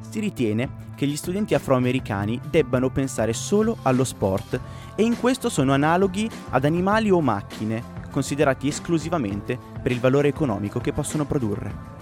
Si 0.08 0.20
ritiene 0.20 0.92
che 0.94 1.06
gli 1.06 1.16
studenti 1.16 1.54
afroamericani 1.54 2.40
debbano 2.48 2.88
pensare 2.90 3.32
solo 3.32 3.78
allo 3.82 4.04
sport 4.04 4.60
e 4.94 5.02
in 5.02 5.18
questo 5.18 5.48
sono 5.48 5.72
analoghi 5.72 6.30
ad 6.50 6.64
animali 6.64 7.10
o 7.10 7.20
macchine, 7.20 7.82
considerati 8.12 8.68
esclusivamente 8.68 9.58
per 9.82 9.90
il 9.90 9.98
valore 9.98 10.28
economico 10.28 10.78
che 10.78 10.92
possono 10.92 11.24
produrre. 11.24 11.92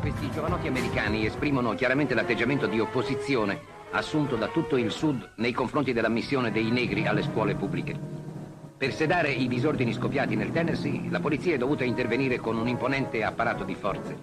Questi 0.00 0.30
giovanotti 0.30 0.68
americani 0.68 1.26
esprimono 1.26 1.74
chiaramente 1.74 2.14
l'atteggiamento 2.14 2.66
di 2.66 2.78
opposizione 2.78 3.80
assunto 3.90 4.36
da 4.36 4.46
tutto 4.48 4.76
il 4.76 4.90
Sud 4.90 5.32
nei 5.36 5.52
confronti 5.52 5.92
dell'ammissione 5.92 6.52
dei 6.52 6.70
negri 6.70 7.06
alle 7.06 7.22
scuole 7.22 7.54
pubbliche. 7.56 8.21
Per 8.82 8.92
sedare 8.92 9.30
i 9.30 9.46
disordini 9.46 9.92
scoppiati 9.92 10.34
nel 10.34 10.50
Tennessee, 10.50 11.08
la 11.08 11.20
polizia 11.20 11.54
è 11.54 11.56
dovuta 11.56 11.84
intervenire 11.84 12.40
con 12.40 12.58
un 12.58 12.66
imponente 12.66 13.22
apparato 13.22 13.62
di 13.62 13.76
forze. 13.76 14.18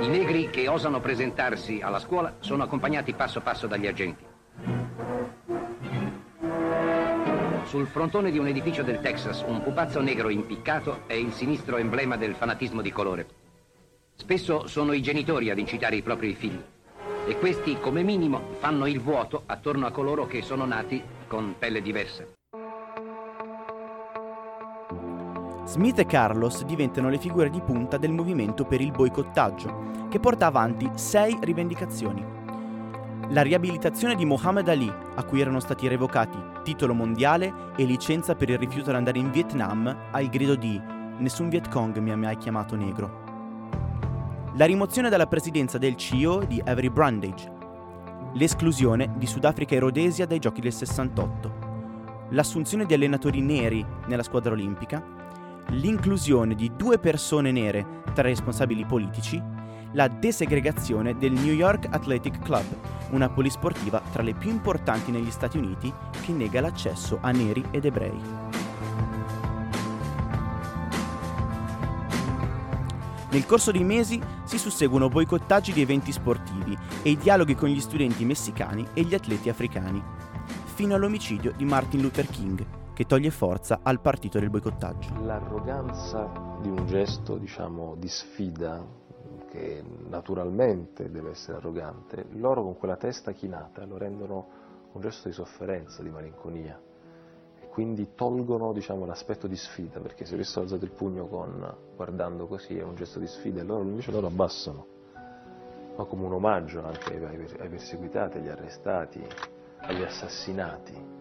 I 0.00 0.08
negri 0.08 0.50
che 0.50 0.66
osano 0.66 0.98
presentarsi 0.98 1.78
alla 1.80 2.00
scuola 2.00 2.34
sono 2.40 2.64
accompagnati 2.64 3.12
passo 3.12 3.40
passo 3.40 3.68
dagli 3.68 3.86
agenti. 3.86 4.24
Sul 7.66 7.86
frontone 7.86 8.32
di 8.32 8.38
un 8.38 8.48
edificio 8.48 8.82
del 8.82 8.98
Texas, 8.98 9.44
un 9.46 9.62
pupazzo 9.62 10.00
negro 10.00 10.30
impiccato 10.30 11.02
è 11.06 11.12
il 11.12 11.32
sinistro 11.32 11.76
emblema 11.76 12.16
del 12.16 12.34
fanatismo 12.34 12.82
di 12.82 12.90
colore. 12.90 13.26
Spesso 14.16 14.66
sono 14.66 14.92
i 14.92 15.00
genitori 15.00 15.48
ad 15.48 15.58
incitare 15.58 15.94
i 15.94 16.02
propri 16.02 16.34
figli 16.34 16.60
e 17.28 17.36
questi, 17.38 17.78
come 17.78 18.02
minimo, 18.02 18.54
fanno 18.58 18.88
il 18.88 18.98
vuoto 18.98 19.44
attorno 19.46 19.86
a 19.86 19.92
coloro 19.92 20.26
che 20.26 20.42
sono 20.42 20.64
nati 20.64 21.00
con 21.28 21.54
pelle 21.56 21.80
diversa. 21.80 22.26
Smith 25.68 25.98
e 25.98 26.06
Carlos 26.06 26.64
diventano 26.64 27.10
le 27.10 27.18
figure 27.18 27.50
di 27.50 27.60
punta 27.60 27.98
del 27.98 28.10
movimento 28.10 28.64
per 28.64 28.80
il 28.80 28.90
boicottaggio, 28.90 30.06
che 30.08 30.18
porta 30.18 30.46
avanti 30.46 30.88
sei 30.94 31.36
rivendicazioni. 31.42 32.24
La 33.28 33.42
riabilitazione 33.42 34.14
di 34.14 34.24
Muhammad 34.24 34.66
Ali, 34.66 34.90
a 35.14 35.22
cui 35.24 35.42
erano 35.42 35.60
stati 35.60 35.86
revocati 35.86 36.38
titolo 36.62 36.94
mondiale 36.94 37.52
e 37.76 37.84
licenza 37.84 38.34
per 38.34 38.48
il 38.48 38.56
rifiuto 38.56 38.88
di 38.88 38.96
andare 38.96 39.18
in 39.18 39.30
Vietnam 39.30 39.94
al 40.10 40.28
grido 40.28 40.54
di 40.54 40.80
Nessun 41.18 41.50
Viet 41.50 41.68
Cong 41.68 41.98
mi 41.98 42.12
ha 42.12 42.16
mai 42.16 42.38
chiamato 42.38 42.74
negro. 42.74 43.26
La 44.54 44.64
rimozione 44.64 45.10
dalla 45.10 45.26
presidenza 45.26 45.76
del 45.76 45.96
CIO 45.96 46.44
di 46.46 46.62
Avery 46.64 46.88
Brundage. 46.88 47.52
L'esclusione 48.32 49.12
di 49.18 49.26
Sudafrica 49.26 49.74
e 49.74 49.80
Rhodesia 49.80 50.24
dai 50.24 50.38
giochi 50.38 50.62
del 50.62 50.72
68. 50.72 51.66
L'assunzione 52.30 52.86
di 52.86 52.94
allenatori 52.94 53.42
neri 53.42 53.84
nella 54.06 54.22
squadra 54.22 54.52
olimpica 54.52 55.16
l'inclusione 55.70 56.54
di 56.54 56.70
due 56.74 56.98
persone 56.98 57.52
nere 57.52 58.02
tra 58.14 58.26
i 58.28 58.32
responsabili 58.32 58.84
politici, 58.84 59.42
la 59.92 60.08
desegregazione 60.08 61.16
del 61.16 61.32
New 61.32 61.52
York 61.52 61.88
Athletic 61.90 62.40
Club, 62.40 62.64
una 63.10 63.28
polisportiva 63.28 64.02
tra 64.12 64.22
le 64.22 64.34
più 64.34 64.50
importanti 64.50 65.10
negli 65.10 65.30
Stati 65.30 65.58
Uniti 65.58 65.92
che 66.24 66.32
nega 66.32 66.60
l'accesso 66.60 67.18
a 67.20 67.30
neri 67.30 67.64
ed 67.70 67.84
ebrei. 67.84 68.20
Nel 73.30 73.44
corso 73.44 73.70
dei 73.70 73.84
mesi 73.84 74.20
si 74.44 74.56
susseguono 74.56 75.08
boicottaggi 75.08 75.72
di 75.72 75.82
eventi 75.82 76.12
sportivi 76.12 76.76
e 77.02 77.10
i 77.10 77.18
dialoghi 77.18 77.54
con 77.54 77.68
gli 77.68 77.80
studenti 77.80 78.24
messicani 78.24 78.86
e 78.94 79.02
gli 79.02 79.14
atleti 79.14 79.50
africani, 79.50 80.02
fino 80.64 80.94
all'omicidio 80.94 81.52
di 81.54 81.66
Martin 81.66 82.00
Luther 82.00 82.26
King, 82.26 82.64
che 82.98 83.06
toglie 83.06 83.30
forza 83.30 83.78
al 83.84 84.00
partito 84.00 84.40
del 84.40 84.50
boicottaggio. 84.50 85.22
L'arroganza 85.22 86.58
di 86.60 86.68
un 86.68 86.84
gesto, 86.86 87.36
diciamo, 87.36 87.94
di 87.94 88.08
sfida, 88.08 88.84
che 89.48 89.84
naturalmente 90.08 91.08
deve 91.08 91.30
essere 91.30 91.58
arrogante, 91.58 92.26
loro 92.30 92.64
con 92.64 92.76
quella 92.76 92.96
testa 92.96 93.30
chinata 93.30 93.84
lo 93.84 93.98
rendono 93.98 94.48
un 94.90 95.00
gesto 95.00 95.28
di 95.28 95.34
sofferenza, 95.34 96.02
di 96.02 96.10
malinconia 96.10 96.76
quindi 97.70 98.14
tolgono 98.16 98.72
diciamo, 98.72 99.06
l'aspetto 99.06 99.46
di 99.46 99.54
sfida, 99.54 100.00
perché 100.00 100.24
se 100.24 100.34
avessero 100.34 100.62
alzato 100.62 100.84
il 100.84 100.90
pugno 100.90 101.28
con, 101.28 101.76
guardando 101.94 102.48
così 102.48 102.76
è 102.76 102.82
un 102.82 102.96
gesto 102.96 103.20
di 103.20 103.28
sfida 103.28 103.60
e 103.60 103.62
loro 103.62 103.84
invece 103.84 104.10
loro 104.10 104.26
abbassano, 104.26 104.86
ma 105.94 106.04
come 106.04 106.24
un 106.24 106.32
omaggio 106.32 106.84
anche 106.84 107.24
ai, 107.24 107.46
ai 107.60 107.68
perseguitati, 107.68 108.38
agli 108.38 108.48
arrestati, 108.48 109.24
agli 109.82 110.02
assassinati 110.02 111.17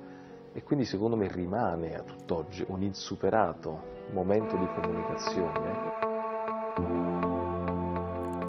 e 0.58 0.64
quindi 0.64 0.86
secondo 0.86 1.16
me 1.16 1.28
rimane 1.28 1.96
a 1.96 2.02
tutt'oggi 2.02 2.66
un 2.70 2.82
insuperato 2.82 4.06
momento 4.12 4.58
di 4.58 4.68
comunicazione. 4.74 5.76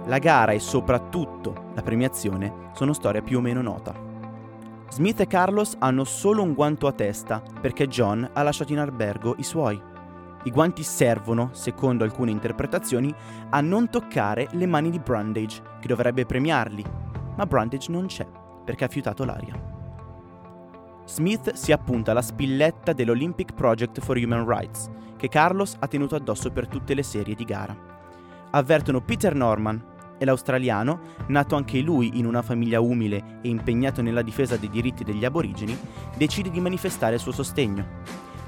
La 0.07 0.17
gara 0.17 0.53
e 0.53 0.59
soprattutto 0.59 1.67
la 1.75 1.83
premiazione 1.83 2.71
sono 2.73 2.95
storia 2.95 3.21
più 3.21 3.37
o 3.37 3.41
meno 3.43 3.61
nota. 3.61 3.95
Smith 4.89 5.21
e 5.21 5.27
Carlos 5.27 5.77
hanno 5.81 6.05
solo 6.05 6.43
un 6.43 6.55
guanto 6.55 6.87
a 6.87 6.93
testa 6.93 7.43
perché 7.61 7.89
John 7.89 8.27
ha 8.33 8.43
lasciato 8.43 8.73
in 8.73 8.79
albergo 8.79 9.35
i 9.37 9.43
suoi. 9.43 9.79
I 10.45 10.51
guanti 10.51 10.83
servono, 10.85 11.51
secondo 11.53 12.05
alcune 12.05 12.31
interpretazioni, 12.31 13.15
a 13.51 13.61
non 13.61 13.91
toccare 13.91 14.49
le 14.53 14.65
mani 14.65 14.89
di 14.89 14.99
Brundage, 14.99 15.61
che 15.79 15.89
dovrebbe 15.89 16.25
premiarli, 16.25 16.83
ma 17.37 17.45
Brundage 17.45 17.93
non 17.93 18.07
c'è 18.07 18.27
perché 18.65 18.85
ha 18.85 18.89
fiutato 18.89 19.27
l'aria. 19.27 19.78
Smith 21.09 21.55
si 21.55 21.73
appunta 21.73 22.11
alla 22.11 22.21
spilletta 22.21 22.93
dell'Olympic 22.93 23.55
Project 23.55 23.99
for 24.01 24.19
Human 24.19 24.47
Rights, 24.47 24.91
che 25.17 25.29
Carlos 25.29 25.75
ha 25.79 25.87
tenuto 25.89 26.15
addosso 26.15 26.51
per 26.51 26.69
tutte 26.69 26.93
le 26.93 27.03
serie 27.03 27.35
di 27.35 27.45
gara. 27.45 27.75
Avvertono 28.51 29.01
Peter 29.01 29.35
Norman 29.35 29.83
e 30.19 30.25
l'australiano, 30.27 31.01
nato 31.29 31.57
anche 31.57 31.81
lui 31.81 32.19
in 32.19 32.27
una 32.27 32.43
famiglia 32.43 32.81
umile 32.81 33.39
e 33.41 33.49
impegnato 33.49 34.03
nella 34.03 34.21
difesa 34.21 34.59
dei 34.59 34.69
diritti 34.69 35.03
degli 35.03 35.25
aborigeni, 35.25 35.77
decide 36.15 36.51
di 36.51 36.61
manifestare 36.61 37.15
il 37.15 37.21
suo 37.23 37.33
sostegno. 37.33 37.87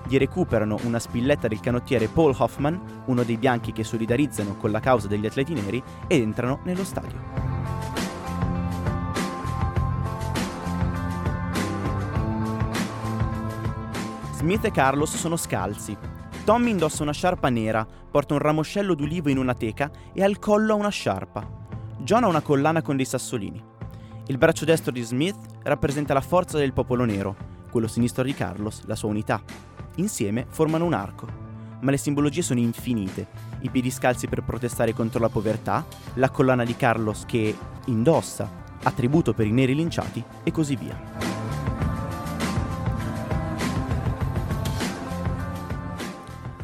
Gli 0.06 0.18
recuperano 0.18 0.78
una 0.82 0.98
spilletta 0.98 1.48
del 1.48 1.60
canottiere 1.60 2.08
Paul 2.08 2.34
Hoffman, 2.36 3.02
uno 3.06 3.22
dei 3.22 3.38
bianchi 3.38 3.72
che 3.72 3.84
solidarizzano 3.84 4.56
con 4.56 4.70
la 4.70 4.80
causa 4.80 5.08
degli 5.08 5.24
atleti 5.24 5.54
neri, 5.54 5.82
ed 6.06 6.20
entrano 6.20 6.60
nello 6.64 6.84
stadio. 6.84 7.49
Smith 14.40 14.64
e 14.64 14.70
Carlos 14.70 15.14
sono 15.16 15.36
scalzi. 15.36 15.94
Tommy 16.46 16.70
indossa 16.70 17.02
una 17.02 17.12
sciarpa 17.12 17.50
nera, 17.50 17.86
porta 18.10 18.32
un 18.32 18.40
ramoscello 18.40 18.94
d'ulivo 18.94 19.28
in 19.28 19.36
una 19.36 19.52
teca 19.52 19.90
e 20.14 20.22
al 20.22 20.38
collo 20.38 20.72
ha 20.72 20.76
una 20.76 20.88
sciarpa. 20.88 21.46
John 21.98 22.24
ha 22.24 22.26
una 22.26 22.40
collana 22.40 22.80
con 22.80 22.96
dei 22.96 23.04
sassolini. 23.04 23.62
Il 24.28 24.38
braccio 24.38 24.64
destro 24.64 24.92
di 24.92 25.02
Smith 25.02 25.36
rappresenta 25.64 26.14
la 26.14 26.22
forza 26.22 26.56
del 26.56 26.72
popolo 26.72 27.04
nero, 27.04 27.36
quello 27.70 27.86
sinistro 27.86 28.22
di 28.22 28.32
Carlos 28.32 28.86
la 28.86 28.96
sua 28.96 29.10
unità. 29.10 29.42
Insieme 29.96 30.46
formano 30.48 30.86
un 30.86 30.94
arco. 30.94 31.26
Ma 31.80 31.90
le 31.90 31.98
simbologie 31.98 32.40
sono 32.40 32.60
infinite. 32.60 33.28
I 33.60 33.68
piedi 33.68 33.90
scalzi 33.90 34.26
per 34.26 34.42
protestare 34.42 34.94
contro 34.94 35.20
la 35.20 35.28
povertà, 35.28 35.84
la 36.14 36.30
collana 36.30 36.64
di 36.64 36.76
Carlos 36.76 37.24
che 37.26 37.54
indossa, 37.84 38.50
attributo 38.84 39.34
per 39.34 39.46
i 39.46 39.52
neri 39.52 39.74
linciati 39.74 40.24
e 40.42 40.50
così 40.50 40.76
via. 40.76 41.29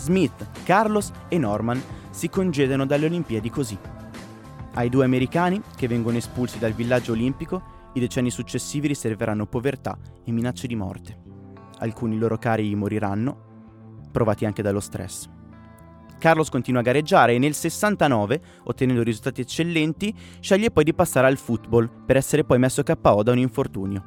Smith, 0.07 0.63
Carlos 0.63 1.11
e 1.27 1.37
Norman 1.37 1.83
si 2.11 2.29
congedono 2.29 2.87
dalle 2.87 3.07
Olimpiadi 3.07 3.51
così. 3.51 3.77
Ai 4.75 4.89
due 4.89 5.05
americani, 5.05 5.61
che 5.75 5.89
vengono 5.89 6.17
espulsi 6.17 6.61
dal 6.61 6.75
villaggio 6.75 7.11
olimpico, 7.11 7.91
i 7.95 7.99
decenni 8.01 8.31
successivi 8.31 8.87
riserveranno 8.87 9.47
povertà 9.47 9.99
e 10.25 10.31
minacce 10.31 10.69
di 10.69 10.77
morte. 10.77 11.19
Alcuni 11.79 12.19
loro 12.19 12.39
cari 12.39 12.73
moriranno, 12.77 14.05
provati 14.13 14.45
anche 14.45 14.63
dallo 14.63 14.79
stress. 14.79 15.29
Carlos 16.21 16.51
continua 16.51 16.83
a 16.83 16.85
gareggiare 16.85 17.35
e 17.35 17.39
nel 17.41 17.55
69, 17.55 18.41
ottenendo 18.63 19.03
risultati 19.03 19.41
eccellenti, 19.41 20.15
sceglie 20.39 20.71
poi 20.71 20.85
di 20.85 20.95
passare 20.95 21.27
al 21.27 21.37
football 21.37 22.05
per 22.07 22.17
essere 22.17 22.45
poi 22.45 22.61
messo 22.61 22.85
KO 22.85 23.23
da 23.25 23.33
un 23.33 23.39
infortunio. 23.39 24.05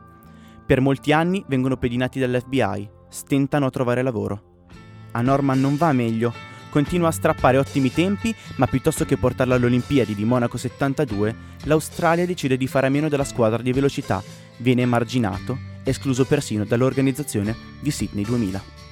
Per 0.66 0.80
molti 0.80 1.12
anni 1.12 1.44
vengono 1.50 1.76
pedinati 1.76 2.20
dall'FBI, 2.20 2.90
stentano 3.10 3.66
a 3.66 3.70
trovare 3.70 4.02
lavoro. 4.02 4.49
A 5.12 5.22
Norman 5.22 5.60
non 5.60 5.76
va 5.76 5.92
meglio, 5.92 6.34
continua 6.70 7.08
a 7.08 7.12
strappare 7.12 7.58
ottimi 7.58 7.92
tempi, 7.92 8.34
ma 8.56 8.68
piuttosto 8.68 9.06
che 9.06 9.18
portarla 9.18 9.56
alle 9.56 9.66
Olimpiadi 9.66 10.16
di 10.16 10.24
Monaco 10.24 10.58
72, 10.58 11.36
l'Australia 11.64 12.26
decide 12.26 12.58
di 12.58 12.68
fare 12.68 12.88
a 12.88 12.90
meno 12.90 13.10
della 13.10 13.24
squadra 13.24 13.62
di 13.62 13.74
velocità, 13.74 14.24
viene 14.58 14.84
emarginato, 14.84 15.58
escluso 15.84 16.26
persino 16.26 16.64
dall'organizzazione 16.64 17.56
di 17.80 17.92
Sydney 17.92 18.24
2000. 18.24 18.89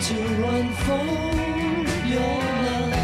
To 0.00 0.14
unfold 0.14 1.88
your 2.06 2.38
love. 2.66 2.94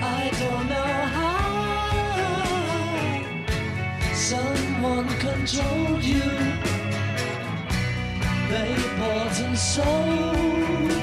I 0.00 0.30
don't 0.38 0.66
know 0.68 0.92
how 1.18 1.34
someone 4.14 5.08
controlled 5.18 6.04
you. 6.04 6.30
They 8.48 8.74
bought 8.98 9.40
and 9.40 9.58
sold 9.58 10.93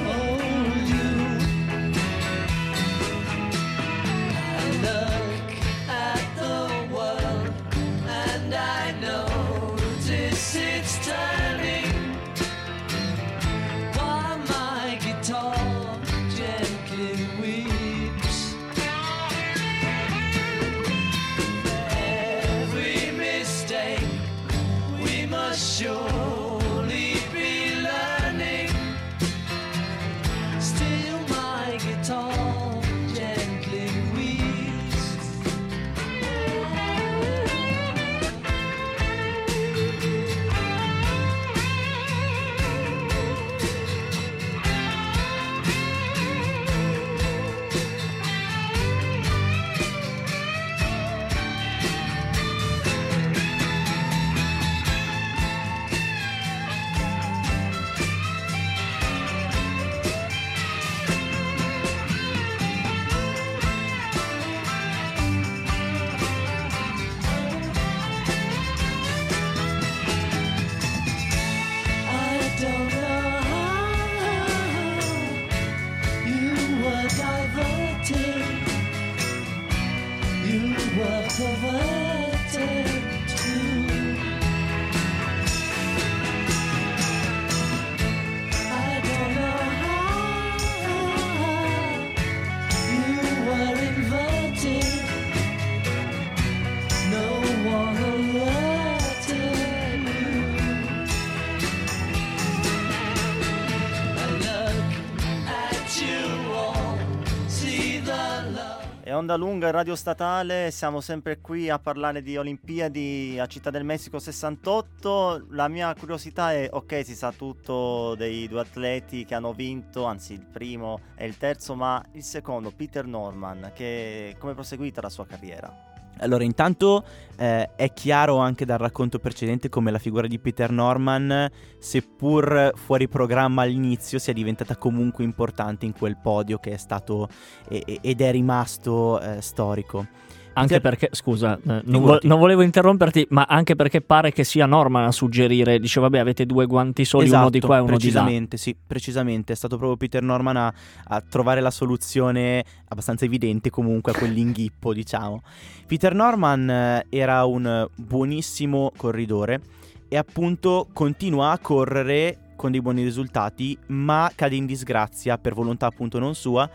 Onda 109.21 109.35
Lunga 109.35 109.69
Radio 109.69 109.95
Statale, 109.95 110.71
siamo 110.71 110.99
sempre 110.99 111.41
qui 111.41 111.69
a 111.69 111.77
parlare 111.77 112.23
di 112.23 112.37
Olimpiadi 112.37 113.37
a 113.39 113.45
Città 113.45 113.69
del 113.69 113.83
Messico 113.83 114.17
68. 114.17 115.45
La 115.51 115.67
mia 115.67 115.93
curiosità 115.93 116.53
è, 116.53 116.67
ok, 116.71 117.05
si 117.05 117.13
sa 117.13 117.31
tutto 117.31 118.15
dei 118.15 118.47
due 118.47 118.61
atleti 118.61 119.23
che 119.23 119.35
hanno 119.35 119.53
vinto, 119.53 120.05
anzi 120.05 120.33
il 120.33 120.43
primo 120.43 121.01
e 121.13 121.27
il 121.27 121.37
terzo, 121.37 121.75
ma 121.75 122.03
il 122.13 122.23
secondo, 122.23 122.71
Peter 122.71 123.05
Norman, 123.05 123.71
che 123.75 124.35
come 124.39 124.53
è 124.53 124.55
proseguita 124.55 125.01
la 125.01 125.09
sua 125.09 125.27
carriera? 125.27 125.90
Allora, 126.21 126.43
intanto 126.43 127.03
eh, 127.37 127.69
è 127.75 127.93
chiaro 127.93 128.37
anche 128.37 128.65
dal 128.65 128.77
racconto 128.77 129.19
precedente 129.19 129.69
come 129.69 129.91
la 129.91 129.97
figura 129.97 130.27
di 130.27 130.39
Peter 130.39 130.71
Norman, 130.71 131.49
seppur 131.79 132.71
fuori 132.75 133.07
programma 133.07 133.63
all'inizio, 133.63 134.19
sia 134.19 134.33
diventata 134.33 134.77
comunque 134.77 135.23
importante 135.23 135.85
in 135.85 135.93
quel 135.93 136.17
podio 136.17 136.59
che 136.59 136.71
è 136.71 136.77
stato 136.77 137.27
e- 137.67 137.99
ed 138.01 138.21
è 138.21 138.31
rimasto 138.31 139.19
eh, 139.19 139.41
storico. 139.41 140.07
Anche 140.53 140.79
Peter- 140.79 140.81
perché, 140.81 141.09
scusa, 141.15 141.57
eh, 141.57 141.81
non, 141.85 142.01
vo- 142.01 142.19
non 142.23 142.39
volevo 142.39 142.61
interromperti, 142.61 143.25
ma 143.29 143.45
anche 143.47 143.75
perché 143.75 144.01
pare 144.01 144.31
che 144.31 144.43
sia 144.43 144.65
Norman 144.65 145.05
a 145.05 145.11
suggerire, 145.11 145.79
dice 145.79 145.99
vabbè 145.99 146.19
avete 146.19 146.45
due 146.45 146.65
guanti 146.65 147.05
soli, 147.05 147.29
uno 147.29 147.49
di 147.49 147.57
Esatto, 147.57 147.67
qua 147.67 147.77
e 147.77 147.79
uno 147.79 147.97
di 147.97 148.11
là. 148.11 148.21
precisamente, 148.21 148.57
sì, 148.57 148.75
precisamente. 148.85 149.53
È 149.53 149.55
stato 149.55 149.77
proprio 149.77 149.97
Peter 149.97 150.21
Norman 150.21 150.57
a, 150.57 150.73
a 151.05 151.21
trovare 151.21 151.61
la 151.61 151.71
soluzione 151.71 152.63
abbastanza 152.89 153.25
evidente 153.25 153.69
comunque 153.69 154.11
a 154.11 154.15
quell'inghippo, 154.15 154.91
diciamo. 154.93 155.41
Peter 155.87 156.13
Norman 156.13 156.69
eh, 156.69 157.05
era 157.09 157.45
un 157.45 157.87
buonissimo 157.95 158.91
corridore 158.97 159.61
e 160.09 160.17
appunto 160.17 160.87
continua 160.91 161.51
a 161.51 161.59
correre 161.59 162.37
con 162.61 162.69
dei 162.69 162.81
buoni 162.81 163.01
risultati, 163.03 163.75
ma 163.87 164.31
cade 164.35 164.55
in 164.55 164.67
disgrazia 164.67 165.39
per 165.39 165.55
volontà 165.55 165.87
appunto 165.87 166.19
non 166.19 166.35
sua, 166.35 166.69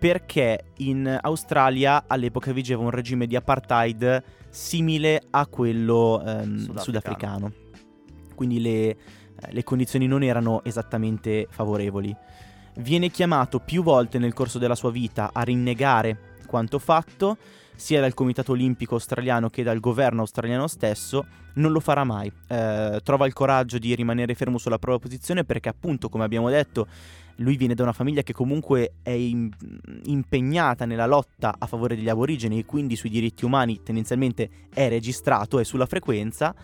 perché 0.00 0.72
in 0.78 1.18
Australia 1.20 2.04
all'epoca 2.06 2.52
vigeva 2.52 2.82
un 2.82 2.88
regime 2.88 3.26
di 3.26 3.36
apartheid 3.36 4.22
simile 4.48 5.20
a 5.28 5.46
quello 5.46 6.22
ehm, 6.24 6.56
Sudafricano. 6.56 6.82
sudafricano. 6.82 7.52
Quindi 8.34 8.62
le, 8.62 8.88
eh, 8.88 8.96
le 9.50 9.62
condizioni 9.62 10.06
non 10.06 10.22
erano 10.22 10.64
esattamente 10.64 11.46
favorevoli. 11.50 12.16
Viene 12.76 13.10
chiamato 13.10 13.58
più 13.58 13.82
volte 13.82 14.18
nel 14.18 14.32
corso 14.32 14.58
della 14.58 14.74
sua 14.74 14.90
vita 14.90 15.32
a 15.34 15.42
rinnegare 15.42 16.38
quanto 16.46 16.78
fatto, 16.78 17.36
sia 17.80 18.00
dal 18.00 18.12
Comitato 18.12 18.52
Olimpico 18.52 18.94
Australiano 18.94 19.48
che 19.48 19.62
dal 19.62 19.80
governo 19.80 20.20
australiano 20.20 20.66
stesso, 20.66 21.24
non 21.54 21.72
lo 21.72 21.80
farà 21.80 22.04
mai. 22.04 22.30
Eh, 22.46 23.00
trova 23.02 23.26
il 23.26 23.32
coraggio 23.32 23.78
di 23.78 23.94
rimanere 23.94 24.34
fermo 24.34 24.58
sulla 24.58 24.78
propria 24.78 25.08
posizione 25.08 25.44
perché 25.44 25.70
appunto, 25.70 26.10
come 26.10 26.24
abbiamo 26.24 26.50
detto, 26.50 26.86
lui 27.36 27.56
viene 27.56 27.74
da 27.74 27.82
una 27.82 27.94
famiglia 27.94 28.22
che 28.22 28.34
comunque 28.34 28.96
è 29.02 29.10
in- 29.10 29.50
impegnata 30.04 30.84
nella 30.84 31.06
lotta 31.06 31.54
a 31.58 31.66
favore 31.66 31.96
degli 31.96 32.10
aborigeni 32.10 32.58
e 32.58 32.66
quindi 32.66 32.96
sui 32.96 33.08
diritti 33.08 33.46
umani 33.46 33.82
tendenzialmente 33.82 34.50
è 34.74 34.88
registrato, 34.90 35.58
è 35.58 35.64
sulla 35.64 35.86
frequenza. 35.86 36.54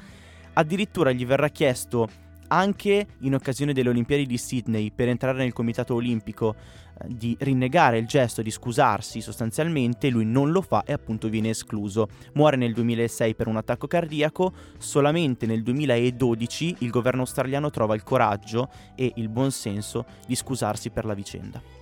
Addirittura 0.52 1.12
gli 1.12 1.24
verrà 1.24 1.48
chiesto 1.48 2.08
anche 2.48 3.06
in 3.20 3.34
occasione 3.34 3.72
delle 3.72 3.88
Olimpiadi 3.88 4.26
di 4.26 4.36
Sydney 4.36 4.92
per 4.94 5.08
entrare 5.08 5.38
nel 5.38 5.54
Comitato 5.54 5.94
Olimpico 5.94 6.54
di 7.04 7.36
rinnegare 7.40 7.98
il 7.98 8.06
gesto, 8.06 8.42
di 8.42 8.50
scusarsi 8.50 9.20
sostanzialmente, 9.20 10.08
lui 10.08 10.24
non 10.24 10.50
lo 10.50 10.62
fa 10.62 10.84
e 10.84 10.92
appunto 10.92 11.28
viene 11.28 11.50
escluso. 11.50 12.08
Muore 12.34 12.56
nel 12.56 12.72
2006 12.72 13.34
per 13.34 13.48
un 13.48 13.56
attacco 13.56 13.86
cardiaco, 13.86 14.52
solamente 14.78 15.46
nel 15.46 15.62
2012 15.62 16.76
il 16.80 16.90
governo 16.90 17.20
australiano 17.22 17.70
trova 17.70 17.94
il 17.94 18.02
coraggio 18.02 18.68
e 18.94 19.12
il 19.16 19.28
buonsenso 19.28 20.04
di 20.26 20.34
scusarsi 20.34 20.90
per 20.90 21.04
la 21.04 21.14
vicenda. 21.14 21.75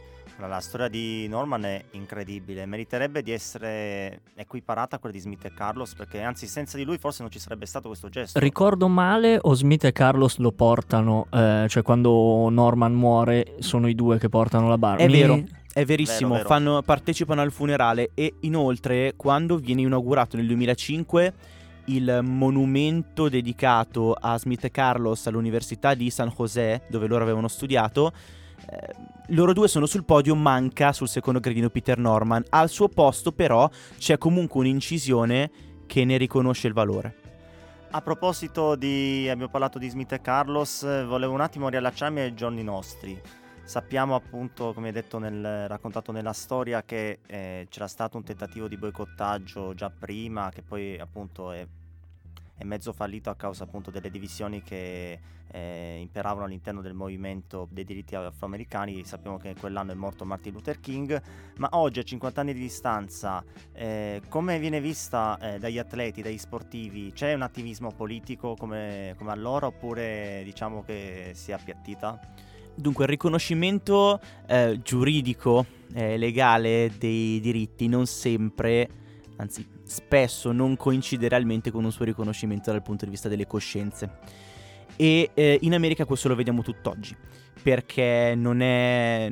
La 0.47 0.61
storia 0.61 0.89
di 0.89 1.27
Norman 1.29 1.65
è 1.65 1.85
incredibile, 1.93 2.67
meriterebbe 2.67 3.23
di 3.23 3.31
essere 3.33 4.21
equiparata 4.35 4.97
a 4.97 4.99
quella 4.99 5.15
di 5.15 5.21
Smith 5.21 5.45
e 5.45 5.53
Carlos 5.55 5.95
perché 5.95 6.23
anzi 6.23 6.47
senza 6.47 6.77
di 6.77 6.85
lui 6.85 6.99
forse 6.99 7.23
non 7.23 7.31
ci 7.31 7.39
sarebbe 7.39 7.67
stato 7.67 7.89
questo 7.89 8.09
gesto. 8.09 8.39
Ricordo 8.39 8.89
male 8.89 9.39
o 9.41 9.55
Smith 9.55 9.85
e 9.85 9.93
Carlos 9.93 10.37
lo 10.39 10.53
portano, 10.53 11.27
eh, 11.31 11.67
cioè 11.69 11.83
quando 11.83 12.49
Norman 12.51 12.93
muore 12.95 13.55
sono 13.61 13.89
i 13.89 13.95
due 13.95 14.19
che 14.19 14.29
portano 14.29 14.69
la 14.69 14.79
barra. 14.79 14.99
È 15.03 15.07
Mi- 15.07 15.13
vero, 15.13 15.43
è 15.73 15.85
verissimo, 15.85 16.35
Vero, 16.35 16.43
vero. 16.43 16.49
fanno- 16.49 16.83
partecipano 16.83 17.41
al 17.41 17.51
funerale 17.53 18.11
e 18.15 18.35
inoltre 18.41 19.15
quando 19.17 19.57
viene 19.57 19.83
inaugurato 19.83 20.37
nel 20.37 20.47
2005 20.47 21.33
il 21.87 22.21
monumento 22.23 23.29
dedicato 23.29 24.15
a 24.19 24.39
Smith 24.39 24.65
e 24.65 24.71
Carlos 24.71 25.27
all'Università 25.27 25.95
di 25.95 26.09
San 26.11 26.33
José, 26.35 26.83
dove 26.89 27.07
loro 27.07 27.23
avevano 27.25 27.49
studiato, 27.49 28.13
loro 29.29 29.53
due 29.53 29.69
sono 29.69 29.87
sul 29.87 30.05
podio, 30.05 30.35
manca 30.35 30.93
sul 30.93 31.09
secondo 31.09 31.41
gradino 31.41 31.71
Peter 31.71 31.99
Norman. 31.99 32.45
Al 32.51 32.69
suo 32.69 32.89
posto 32.89 33.33
però 33.33 33.69
c'è 33.99 34.19
comunque 34.19 34.61
un'incisione 34.61 35.51
che 35.87 36.05
ne 36.05 36.17
riconosce 36.17 36.67
il 36.67 36.73
valore. 36.73 37.17
A 37.91 38.03
proposito 38.03 38.75
di, 38.75 39.29
abbiamo 39.31 39.51
parlato 39.51 39.79
di 39.79 39.89
Smith 39.89 40.13
e 40.13 40.21
Carlos, 40.21 40.83
eh, 40.83 41.05
volevo 41.05 41.33
un 41.33 41.41
attimo 41.41 41.69
riallacciarmi 41.69 42.21
ai 42.21 42.35
giorni 42.35 42.65
nostri. 42.65 43.21
Sappiamo 43.63 44.17
appunto, 44.17 44.73
come 44.75 44.91
detto 44.91 45.19
nel, 45.19 45.69
raccontato 45.69 46.11
nella 46.11 46.33
storia, 46.33 46.83
che 46.83 47.21
eh, 47.25 47.67
c'era 47.71 47.87
stato 47.87 48.17
un 48.17 48.25
tentativo 48.25 48.67
di 48.67 48.77
boicottaggio 48.77 49.75
già 49.75 49.91
prima, 49.91 50.51
che 50.51 50.63
poi 50.63 50.99
appunto 50.99 51.53
è, 51.53 51.65
è 52.57 52.65
mezzo 52.65 52.93
fallito 52.93 53.31
a 53.31 53.35
causa 53.35 53.65
appunto 53.65 53.91
delle 53.91 54.11
divisioni 54.11 54.63
che 54.63 55.19
eh, 55.51 55.99
imperavano 56.01 56.47
all'interno 56.47 56.81
del 56.81 56.95
movimento 56.95 57.69
dei 57.71 57.85
diritti 57.85 58.15
afroamericani. 58.15 59.05
Sappiamo 59.05 59.39
che 59.39 59.55
quell'anno 59.59 59.93
è 59.93 59.95
morto 59.95 60.25
Martin 60.25 60.53
Luther 60.53 60.81
King, 60.81 61.21
ma 61.57 61.69
oggi 61.73 62.01
a 62.01 62.03
50 62.03 62.41
anni 62.41 62.55
di 62.55 62.61
distanza 62.61 63.45
eh, 63.73 64.23
come 64.29 64.59
viene 64.59 64.81
vista 64.81 65.39
eh, 65.41 65.59
dagli 65.59 65.79
atleti, 65.79 66.23
dagli 66.23 66.39
sportivi? 66.39 67.13
C'è 67.13 67.35
un 67.35 67.43
attivismo 67.43 67.91
politico 67.93 68.55
come, 68.57 69.15
come 69.19 69.31
allora 69.33 69.67
oppure 69.67 70.43
diciamo 70.45 70.83
che 70.85 71.33
si 71.35 71.51
è 71.51 71.55
appiattita? 71.55 72.19
Dunque, 72.77 73.05
il 73.05 73.11
riconoscimento 73.11 74.21
eh, 74.47 74.81
giuridico, 74.83 75.65
eh, 75.93 76.17
legale 76.17 76.91
dei 76.99 77.39
diritti 77.39 77.87
non 77.87 78.07
sempre, 78.07 78.89
anzi 79.37 79.74
spesso 79.85 80.53
non 80.53 80.77
coincide 80.77 81.29
realmente 81.29 81.71
con 81.71 81.85
un 81.85 81.93
suo 81.93 82.05
riconoscimento 82.05 82.71
dal 82.71 82.83
punto 82.83 83.05
di 83.05 83.11
vista 83.11 83.29
delle 83.29 83.47
coscienze. 83.47 84.19
E 84.97 85.31
eh, 85.35 85.59
in 85.63 85.75
America 85.75 86.05
questo 86.05 86.29
lo 86.29 86.35
vediamo 86.35 86.63
tutt'oggi, 86.63 87.17
perché 87.63 88.35
non 88.37 88.61
è, 88.61 89.31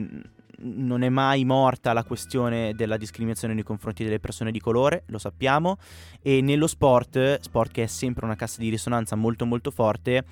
non 0.58 1.02
è 1.02 1.08
mai 1.08 1.44
morta 1.44 1.92
la 1.92 2.04
questione 2.04 2.74
della 2.74 2.96
discriminazione 2.96 3.54
nei 3.54 3.62
confronti 3.62 4.04
delle 4.04 4.20
persone 4.20 4.50
di 4.50 4.60
colore, 4.60 5.04
lo 5.06 5.18
sappiamo, 5.18 5.78
e 6.20 6.40
nello 6.40 6.66
sport, 6.66 7.40
sport 7.40 7.70
che 7.70 7.84
è 7.84 7.86
sempre 7.86 8.24
una 8.24 8.36
cassa 8.36 8.60
di 8.60 8.68
risonanza 8.68 9.16
molto 9.16 9.46
molto 9.46 9.70
forte, 9.70 10.24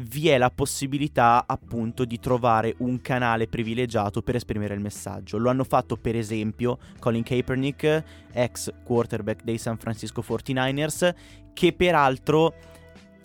vi 0.00 0.28
è 0.28 0.38
la 0.38 0.50
possibilità 0.50 1.44
appunto 1.46 2.04
di 2.04 2.20
trovare 2.20 2.74
un 2.78 3.00
canale 3.00 3.48
privilegiato 3.48 4.22
per 4.22 4.36
esprimere 4.36 4.74
il 4.74 4.80
messaggio. 4.80 5.38
Lo 5.38 5.50
hanno 5.50 5.64
fatto 5.64 5.96
per 5.96 6.14
esempio 6.14 6.78
Colin 6.98 7.22
Kaepernick, 7.22 8.04
ex 8.32 8.72
quarterback 8.84 9.42
dei 9.42 9.58
San 9.58 9.76
Francisco 9.78 10.22
49ers, 10.26 11.14
che 11.52 11.72
peraltro 11.72 12.54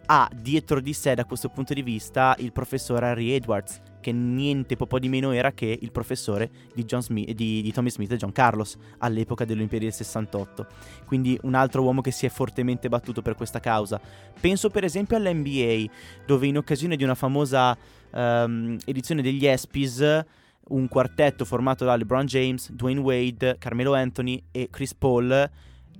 ha 0.05 0.29
dietro 0.33 0.79
di 0.79 0.93
sé 0.93 1.13
da 1.13 1.25
questo 1.25 1.49
punto 1.49 1.73
di 1.73 1.81
vista 1.81 2.35
il 2.39 2.51
professor 2.51 3.03
Harry 3.03 3.31
Edwards, 3.31 3.81
che 4.01 4.11
niente 4.11 4.75
po' 4.75 4.99
di 4.99 5.07
meno 5.07 5.31
era 5.31 5.51
che 5.53 5.77
il 5.79 5.91
professore 5.91 6.49
di, 6.73 6.85
Smith- 6.99 7.31
di, 7.31 7.61
di 7.61 7.71
Tommy 7.71 7.89
Smith 7.89 8.11
e 8.11 8.17
John 8.17 8.31
Carlos 8.31 8.75
all'epoca 8.99 9.45
delle 9.45 9.59
Olimpiadi 9.59 9.85
del 9.85 9.93
68. 9.93 10.67
Quindi 11.05 11.39
un 11.43 11.53
altro 11.53 11.83
uomo 11.83 12.01
che 12.01 12.11
si 12.11 12.25
è 12.25 12.29
fortemente 12.29 12.89
battuto 12.89 13.21
per 13.21 13.35
questa 13.35 13.59
causa. 13.59 13.99
Penso 14.39 14.69
per 14.69 14.83
esempio 14.83 15.15
all'NBA, 15.15 15.85
dove 16.25 16.47
in 16.47 16.57
occasione 16.57 16.95
di 16.97 17.03
una 17.03 17.15
famosa 17.15 17.77
ehm, 18.11 18.77
edizione 18.85 19.21
degli 19.21 19.45
ESPYs 19.45 20.25
un 20.65 20.87
quartetto 20.87 21.43
formato 21.43 21.83
da 21.83 21.95
LeBron 21.95 22.25
James, 22.25 22.71
Dwayne 22.71 23.01
Wade, 23.01 23.57
Carmelo 23.59 23.93
Anthony 23.93 24.41
e 24.51 24.69
Chris 24.69 24.93
Paul 24.93 25.49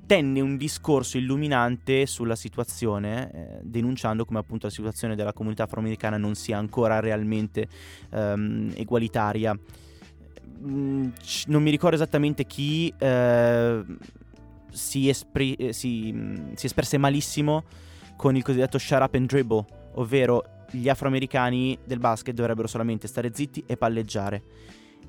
tenne 0.05 0.41
un 0.41 0.57
discorso 0.57 1.17
illuminante 1.17 2.05
sulla 2.05 2.35
situazione, 2.35 3.31
eh, 3.31 3.59
denunciando 3.61 4.25
come 4.25 4.39
appunto 4.39 4.67
la 4.67 4.71
situazione 4.71 5.15
della 5.15 5.33
comunità 5.33 5.63
afroamericana 5.63 6.17
non 6.17 6.35
sia 6.35 6.57
ancora 6.57 6.99
realmente 6.99 7.67
ehm, 8.11 8.73
egualitaria. 8.75 9.57
Mm, 10.65 11.09
non 11.47 11.63
mi 11.63 11.71
ricordo 11.71 11.95
esattamente 11.95 12.45
chi 12.45 12.93
eh, 12.97 13.83
si, 14.71 15.09
espri- 15.09 15.55
eh, 15.55 15.73
si, 15.73 16.11
mm, 16.11 16.53
si 16.53 16.65
espresse 16.65 16.97
malissimo 16.97 17.63
con 18.15 18.35
il 18.35 18.43
cosiddetto 18.43 18.77
shut 18.77 19.01
up 19.01 19.15
and 19.15 19.27
dribble, 19.27 19.65
ovvero 19.95 20.43
gli 20.71 20.89
afroamericani 20.89 21.77
del 21.83 21.99
basket 21.99 22.33
dovrebbero 22.33 22.67
solamente 22.67 23.07
stare 23.07 23.31
zitti 23.33 23.63
e 23.65 23.77
palleggiare. 23.77 24.41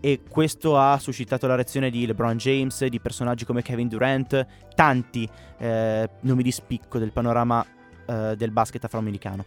E 0.05 0.21
questo 0.29 0.79
ha 0.79 0.99
suscitato 0.99 1.47
la 1.47 1.55
reazione 1.55 1.89
di 1.89 2.05
LeBron 2.05 2.37
James, 2.37 2.85
di 2.85 3.01
personaggi 3.01 3.47
come 3.47 3.63
Kevin 3.63 3.89
Durant, 3.89 4.47
tanti 4.75 5.27
eh, 5.57 6.11
nomi 6.21 6.43
di 6.43 6.53
spicco 6.53 6.99
del 6.99 7.11
panorama 7.11 7.65
eh, 8.05 8.35
del 8.37 8.51
basket 8.51 8.85
afroamericano. 8.85 9.47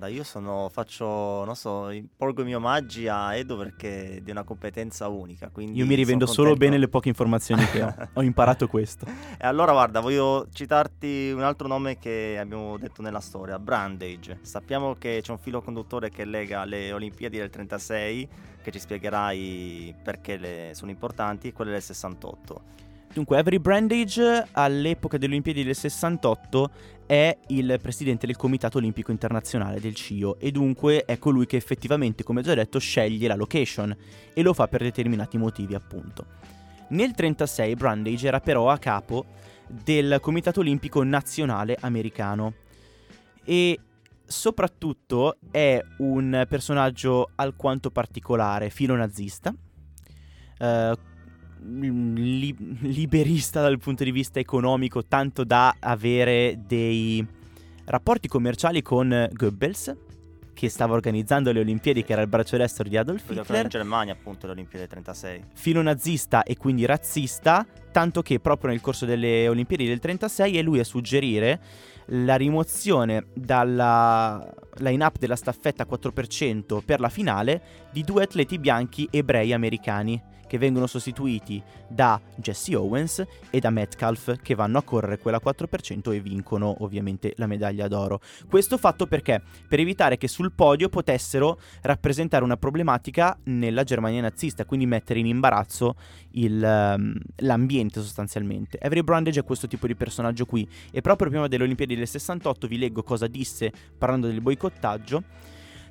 Guarda, 0.00 0.16
io 0.16 0.24
sono, 0.24 0.70
faccio, 0.72 1.44
non 1.44 1.54
so, 1.54 1.90
porgo 2.16 2.40
i 2.40 2.44
miei 2.44 2.56
omaggi 2.56 3.06
a 3.06 3.34
Edo 3.34 3.58
perché 3.58 4.16
è 4.16 4.20
di 4.22 4.30
una 4.30 4.44
competenza 4.44 5.08
unica. 5.08 5.50
Quindi 5.50 5.78
Io 5.78 5.84
mi 5.84 5.94
rivendo 5.94 6.24
solo 6.24 6.54
bene 6.54 6.78
le 6.78 6.88
poche 6.88 7.08
informazioni 7.08 7.66
che 7.66 7.82
ho. 7.82 7.94
Ho 8.14 8.22
imparato 8.22 8.66
questo. 8.66 9.04
E 9.04 9.46
allora 9.46 9.72
guarda, 9.72 10.00
voglio 10.00 10.46
citarti 10.50 11.32
un 11.34 11.42
altro 11.42 11.68
nome 11.68 11.98
che 11.98 12.38
abbiamo 12.40 12.78
detto 12.78 13.02
nella 13.02 13.20
storia, 13.20 13.58
Brandage. 13.58 14.38
Sappiamo 14.40 14.94
che 14.94 15.20
c'è 15.22 15.32
un 15.32 15.38
filo 15.38 15.60
conduttore 15.60 16.08
che 16.08 16.24
lega 16.24 16.64
le 16.64 16.92
Olimpiadi 16.92 17.36
del 17.36 17.50
36, 17.50 18.28
che 18.62 18.70
ci 18.70 18.78
spiegherai 18.78 19.94
perché 20.02 20.72
sono 20.72 20.90
importanti, 20.90 21.48
e 21.48 21.52
quelle 21.52 21.72
del 21.72 21.82
68. 21.82 22.88
Dunque, 23.12 23.38
Avery 23.38 23.58
Brandage 23.58 24.46
all'epoca 24.52 25.18
delle 25.18 25.32
Olimpiadi 25.32 25.64
del 25.64 25.74
68 25.74 26.70
è 27.06 27.36
il 27.48 27.76
presidente 27.82 28.24
del 28.24 28.36
Comitato 28.36 28.78
Olimpico 28.78 29.10
Internazionale 29.10 29.80
del 29.80 29.96
CIO 29.96 30.38
e 30.38 30.52
dunque 30.52 31.04
è 31.04 31.18
colui 31.18 31.44
che 31.44 31.56
effettivamente, 31.56 32.22
come 32.22 32.42
già 32.42 32.54
detto, 32.54 32.78
sceglie 32.78 33.26
la 33.26 33.34
location 33.34 33.96
e 34.32 34.42
lo 34.42 34.54
fa 34.54 34.68
per 34.68 34.82
determinati 34.82 35.38
motivi, 35.38 35.74
appunto. 35.74 36.24
Nel 36.90 37.12
36 37.12 37.74
Brandage 37.74 38.28
era 38.28 38.38
però 38.38 38.70
a 38.70 38.78
capo 38.78 39.26
del 39.66 40.18
Comitato 40.20 40.60
Olimpico 40.60 41.02
Nazionale 41.02 41.76
Americano 41.80 42.54
e 43.44 43.76
soprattutto 44.24 45.38
è 45.50 45.82
un 45.98 46.46
personaggio 46.48 47.30
alquanto 47.34 47.90
particolare, 47.90 48.70
filo 48.70 48.94
nazista, 48.94 49.52
eh, 50.58 50.96
li- 51.62 52.76
liberista 52.80 53.60
dal 53.60 53.78
punto 53.78 54.04
di 54.04 54.10
vista 54.10 54.38
economico, 54.38 55.04
tanto 55.04 55.44
da 55.44 55.76
avere 55.78 56.60
dei 56.66 57.24
rapporti 57.84 58.28
commerciali 58.28 58.82
con 58.82 59.28
Goebbels, 59.32 59.96
che 60.52 60.68
stava 60.68 60.92
organizzando 60.92 61.52
le 61.52 61.60
Olimpiadi, 61.60 62.04
che 62.04 62.12
era 62.12 62.20
il 62.20 62.28
braccio 62.28 62.56
destro 62.56 62.86
di 62.86 62.96
Adolf 62.96 63.30
Hitler 63.30 63.62
in 63.62 63.68
Germania 63.68 64.12
appunto 64.12 64.46
le 64.46 64.52
Olimpiadi 64.52 64.80
del 64.80 64.88
36. 64.88 65.44
filo 65.54 65.80
nazista 65.80 66.42
e 66.42 66.56
quindi 66.56 66.84
razzista, 66.84 67.66
tanto 67.90 68.20
che 68.20 68.40
proprio 68.40 68.70
nel 68.70 68.80
corso 68.80 69.06
delle 69.06 69.48
Olimpiadi 69.48 69.86
del 69.86 70.00
36 70.00 70.58
è 70.58 70.62
lui 70.62 70.78
a 70.78 70.84
suggerire 70.84 71.60
la 72.12 72.36
rimozione 72.36 73.26
dalla 73.34 74.52
line-up 74.78 75.16
della 75.18 75.36
staffetta 75.36 75.86
4% 75.88 76.82
per 76.84 77.00
la 77.00 77.08
finale 77.08 77.62
di 77.92 78.02
due 78.02 78.24
atleti 78.24 78.58
bianchi 78.58 79.08
ebrei 79.10 79.52
americani 79.52 80.20
che 80.50 80.58
vengono 80.58 80.88
sostituiti 80.88 81.62
da 81.86 82.20
Jesse 82.34 82.74
Owens 82.74 83.24
e 83.50 83.60
da 83.60 83.70
Metcalf 83.70 84.42
che 84.42 84.56
vanno 84.56 84.78
a 84.78 84.82
correre 84.82 85.20
quella 85.20 85.40
4% 85.40 86.12
e 86.12 86.18
vincono 86.18 86.74
ovviamente 86.80 87.34
la 87.36 87.46
medaglia 87.46 87.86
d'oro. 87.86 88.20
Questo 88.48 88.76
fatto 88.76 89.06
perché? 89.06 89.40
Per 89.68 89.78
evitare 89.78 90.16
che 90.16 90.26
sul 90.26 90.50
podio 90.50 90.88
potessero 90.88 91.60
rappresentare 91.82 92.42
una 92.42 92.56
problematica 92.56 93.38
nella 93.44 93.84
Germania 93.84 94.22
nazista, 94.22 94.64
quindi 94.64 94.86
mettere 94.86 95.20
in 95.20 95.26
imbarazzo 95.26 95.94
il, 96.32 96.60
um, 96.60 97.14
l'ambiente 97.36 98.00
sostanzialmente. 98.00 98.76
Avery 98.82 99.02
Brundage 99.02 99.38
è 99.38 99.44
questo 99.44 99.68
tipo 99.68 99.86
di 99.86 99.94
personaggio 99.94 100.46
qui 100.46 100.68
e 100.90 101.00
proprio 101.00 101.28
prima 101.28 101.46
delle 101.46 101.62
Olimpiadi 101.62 101.94
del 101.94 102.08
68 102.08 102.66
vi 102.66 102.76
leggo 102.76 103.04
cosa 103.04 103.28
disse 103.28 103.70
parlando 103.96 104.26
del 104.26 104.40
boicottaggio. 104.40 105.22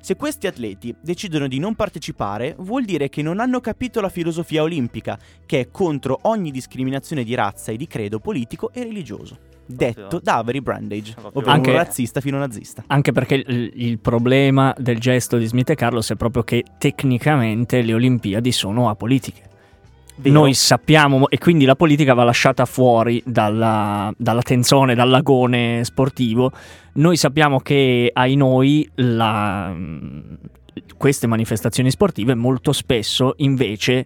Se 0.02 0.16
questi 0.16 0.46
atleti 0.46 0.94
decidono 1.00 1.46
di 1.46 1.58
non 1.58 1.74
partecipare, 1.74 2.54
vuol 2.58 2.84
dire 2.84 3.10
che 3.10 3.20
non 3.20 3.38
hanno 3.38 3.60
capito 3.60 4.00
la 4.00 4.08
filosofia 4.08 4.62
olimpica, 4.62 5.18
che 5.44 5.60
è 5.60 5.68
contro 5.70 6.20
ogni 6.22 6.50
discriminazione 6.50 7.22
di 7.22 7.34
razza 7.34 7.70
e 7.70 7.76
di 7.76 7.86
credo 7.86 8.18
politico 8.18 8.70
e 8.72 8.82
religioso. 8.82 9.38
Detto 9.66 10.18
da 10.20 10.38
Avery 10.38 10.60
Brandage, 10.60 11.14
ovvero 11.20 11.50
Anche- 11.50 11.70
un 11.70 11.76
razzista 11.76 12.20
fino 12.20 12.38
nazista. 12.38 12.82
Anche 12.86 13.12
perché 13.12 13.34
il, 13.34 13.70
il 13.74 13.98
problema 14.00 14.74
del 14.76 14.98
gesto 14.98 15.36
di 15.36 15.46
Smith 15.46 15.70
e 15.70 15.74
Carlos 15.74 16.10
è 16.10 16.16
proprio 16.16 16.42
che 16.42 16.64
tecnicamente 16.78 17.82
le 17.82 17.94
Olimpiadi 17.94 18.50
sono 18.50 18.88
apolitiche. 18.88 19.49
Vero. 20.20 20.34
Noi 20.34 20.52
sappiamo, 20.52 21.28
e 21.30 21.38
quindi 21.38 21.64
la 21.64 21.76
politica 21.76 22.12
va 22.12 22.24
lasciata 22.24 22.66
fuori 22.66 23.22
dalla, 23.24 24.12
dall'attenzione, 24.18 24.94
dal 24.94 25.08
lagone 25.08 25.82
sportivo. 25.84 26.52
Noi 26.94 27.16
sappiamo 27.16 27.60
che 27.60 28.10
ai 28.12 28.34
noi 28.34 28.86
la- 28.96 29.74
queste 30.96 31.26
manifestazioni 31.26 31.90
sportive 31.90 32.34
molto 32.34 32.72
spesso 32.72 33.32
invece, 33.38 34.04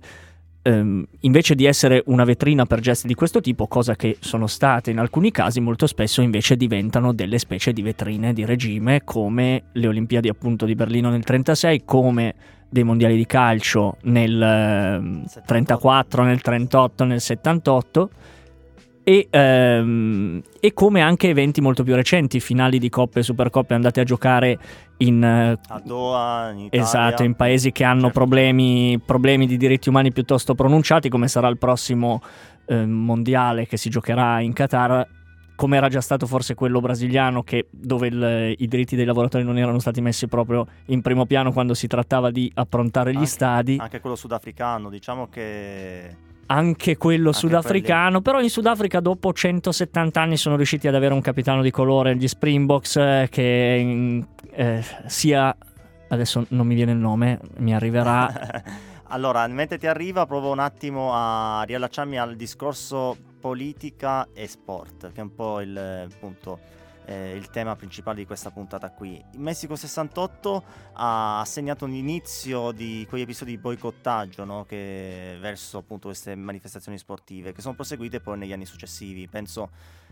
ehm, 0.63 1.05
invece 1.21 1.57
di 1.57 1.65
essere 1.65 2.05
una 2.07 2.23
vetrina 2.23 2.65
per 2.65 2.79
gesti 2.79 3.09
di 3.09 3.15
questo 3.15 3.41
tipo, 3.41 3.67
cosa 3.67 3.97
che 3.97 4.17
sono 4.21 4.47
state 4.47 4.93
in 4.93 4.99
alcuni 4.99 5.33
casi, 5.33 5.59
molto 5.59 5.89
spesso 5.89 6.23
invece 6.23 6.57
diventano 6.57 7.13
delle 7.13 7.39
specie 7.39 7.73
di 7.73 7.83
vetrine 7.83 8.33
di 8.33 8.45
regime 8.45 9.03
come 9.03 9.65
le 9.73 9.89
Olimpiadi 9.89 10.29
appunto 10.29 10.65
di 10.65 10.77
Berlino 10.77 11.11
nel 11.11 11.25
36, 11.25 11.83
come 11.85 12.35
dei 12.75 12.83
mondiali 12.83 13.15
di 13.17 13.25
calcio 13.25 13.99
nel 14.03 14.43
ehm, 14.43 15.25
34, 15.47 16.25
nel 16.25 16.41
38, 16.41 17.05
nel 17.05 17.21
78 17.21 18.11
e, 19.05 19.29
ehm, 19.31 20.43
e 20.59 20.73
come 20.73 21.01
anche 21.01 21.29
eventi 21.29 21.61
molto 21.61 21.85
più 21.85 21.95
recenti, 21.95 22.41
finali 22.41 22.81
di 22.81 22.89
coppe 22.89 23.21
e 23.21 23.23
supercoppe 23.23 23.75
andate 23.75 24.01
a 24.01 24.05
giocare 24.05 24.59
in, 24.99 25.23
A 25.23 25.83
Doha, 25.85 26.51
in 26.51 26.59
Italia. 26.65 26.85
esatto, 26.85 27.23
in 27.23 27.35
paesi 27.35 27.71
che 27.71 27.85
hanno 27.85 28.07
Certo. 28.07 28.19
problemi, 28.19 28.99
problemi 28.99 29.47
di 29.47 29.57
diritti 29.57 29.89
umani 29.89 30.11
piuttosto 30.11 30.57
pronunciati, 30.57 31.09
come 31.09 31.29
sarà 31.29 31.47
il 31.47 31.59
prossimo 31.59 32.21
eh, 32.67 32.85
mondiale 32.85 33.69
che 33.69 33.77
si 33.77 33.89
giocherà 33.89 34.41
in 34.41 34.53
Qatar, 34.53 35.07
come 35.57 35.77
era 35.77 35.89
già 35.89 36.01
stato 36.01 36.27
forse 36.27 36.55
quello 36.55 36.81
brasiliano, 36.81 37.43
che- 37.43 37.67
dove 37.71 38.09
il- 38.09 38.55
i 38.59 38.67
diritti 38.67 38.97
dei 38.97 39.05
lavoratori 39.05 39.45
non 39.45 39.57
erano 39.59 39.79
stati 39.79 40.01
messi 40.01 40.27
proprio 40.27 40.67
in 40.87 41.01
primo 41.03 41.27
piano 41.27 41.53
quando 41.53 41.75
si 41.75 41.87
trattava 41.87 42.31
di 42.31 42.51
approntare 42.55 43.13
gli 43.13 43.17
Anche- 43.17 43.29
stadi. 43.29 43.77
Anche 43.81 44.01
quello 44.01 44.17
sudafricano, 44.17 44.91
diciamo 44.91 45.29
che 45.29 46.17
Anche 46.47 46.99
quello 46.99 47.29
Anche 47.29 47.39
sudafricano, 47.39 48.21
però 48.21 48.41
in 48.43 48.51
Sudafrica 48.51 49.01
dopo 49.01 49.33
170 49.33 50.21
anni 50.21 50.37
sono 50.37 50.57
riusciti 50.57 50.87
ad 50.87 50.95
avere 50.95 51.15
un 51.15 51.23
capitano 51.23 51.63
di 51.63 51.71
colore, 51.71 52.17
gli 52.17 52.29
Springboks, 52.29 52.97
eh, 52.97 53.29
che 53.31 54.23
eh, 54.51 54.85
sia... 55.07 55.57
Adesso 56.07 56.45
non 56.51 56.67
mi 56.67 56.75
viene 56.75 56.93
il 56.93 56.99
nome, 56.99 57.41
mi 57.59 57.75
arriverà. 57.75 58.31
allora, 59.09 59.47
mentre 59.47 59.79
ti 59.79 59.87
arriva, 59.87 60.27
provo 60.27 60.53
un 60.53 60.59
attimo 60.59 61.13
a 61.15 61.63
riallacciarmi 61.63 62.19
al 62.19 62.37
discorso 62.37 63.17
politica 63.45 64.27
e 64.33 64.49
sport, 64.49 65.13
che 65.13 65.21
è 65.21 65.23
un 65.23 65.35
po' 65.35 65.61
il 65.61 65.77
eh, 65.77 66.09
appunto 66.11 66.59
eh, 67.05 67.37
il 67.37 67.51
tema 67.51 67.77
principale 67.77 68.17
di 68.17 68.25
questa 68.25 68.51
puntata 68.51 68.89
qui. 68.91 69.23
Il 69.33 69.39
Messico 69.39 69.77
68 69.77 70.65
ha 70.95 71.43
segnato 71.45 71.85
un 71.85 71.93
inizio 71.93 72.73
di 72.73 73.05
quegli 73.07 73.21
episodi 73.21 73.51
di 73.51 73.59
boicottaggio 73.59 74.45
no? 74.45 74.65
che, 74.65 75.37
verso 75.39 75.77
appunto 75.77 76.07
queste 76.07 76.35
manifestazioni 76.35 76.97
sportive, 76.97 77.53
che 77.53 77.61
sono 77.61 77.75
proseguite 77.75 78.19
poi 78.21 78.39
negli 78.39 78.53
anni 78.55 78.65
successivi. 78.65 79.29
Penso 79.29 79.69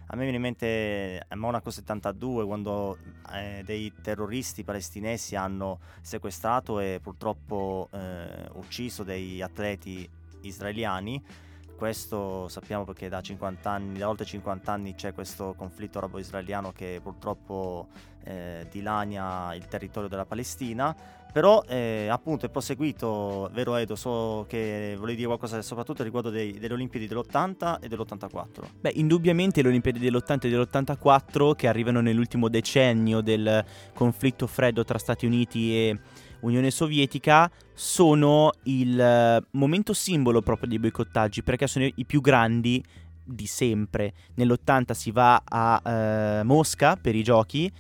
a 0.09 0.15
me 0.15 0.25
viene 0.25 0.37
in 0.37 0.43
mente 0.43 1.25
a 1.27 1.35
Monaco 1.35 1.71
72 1.71 2.45
quando 2.45 2.99
eh, 3.33 3.63
dei 3.65 3.95
terroristi 4.03 4.63
palestinesi 4.63 5.37
hanno 5.37 5.79
sequestrato 6.03 6.81
e 6.81 7.01
purtroppo 7.03 7.89
eh, 7.93 8.51
ucciso 8.53 9.05
dei 9.05 9.41
atleti 9.41 10.07
israeliani. 10.43 11.51
Questo 11.83 12.47
sappiamo 12.47 12.85
perché 12.85 13.09
da 13.09 13.21
50 13.21 13.69
anni, 13.69 13.99
da 13.99 14.09
oltre 14.09 14.25
50 14.25 14.71
anni 14.71 14.95
c'è 14.95 15.13
questo 15.13 15.53
conflitto 15.57 15.99
arabo-israeliano 15.99 16.71
che 16.71 17.01
purtroppo 17.03 17.89
eh, 18.23 18.69
dilania 18.71 19.53
il 19.57 19.67
territorio 19.67 20.09
della 20.09 20.25
Palestina. 20.25 20.95
Però 21.33 21.61
eh, 21.67 22.07
appunto 22.09 22.47
è 22.47 22.51
proseguito, 22.51 23.51
vero 23.53 23.75
Edo, 23.75 23.97
so 23.97 24.45
che 24.49 24.95
volevi 24.97 25.17
dire 25.17 25.27
qualcosa 25.27 25.61
soprattutto 25.61 26.05
riguardo 26.05 26.31
dei- 26.31 26.57
delle 26.57 26.75
Olimpiadi 26.75 27.09
dell'80 27.09 27.81
e 27.81 27.89
dell'84. 27.89 28.65
Beh, 28.79 28.93
indubbiamente 28.95 29.61
le 29.61 29.67
Olimpiadi 29.67 29.99
dell'80 29.99 30.47
e 30.47 30.51
dell'84 30.51 31.57
che 31.57 31.67
arrivano 31.67 32.01
nell'ultimo 32.01 32.49
decennio 32.49 33.23
del 33.23 33.65
conflitto 33.93 34.47
freddo 34.47 34.85
tra 34.85 34.99
Stati 34.99 35.27
Uniti 35.27 35.75
e 35.75 35.99
Unione 36.43 36.71
Sovietica 36.71 37.51
sono 37.75 38.53
il 38.65 38.99
eh, 39.01 39.45
momento 39.53 39.93
simbolo 39.93 40.43
proprio 40.43 40.69
dei 40.69 40.79
boicottaggi 40.79 41.43
perché 41.43 41.67
sono 41.67 41.85
i 41.85 42.05
più 42.05 42.21
grandi 42.21 42.83
di 43.25 43.47
sempre. 43.47 44.13
Nell'80 44.35 44.93
si 44.93 45.11
va 45.11 45.43
a 45.45 45.83
eh, 45.85 46.43
Mosca 46.45 46.97
per 46.97 47.15
i 47.15 47.23
giochi 47.23 47.71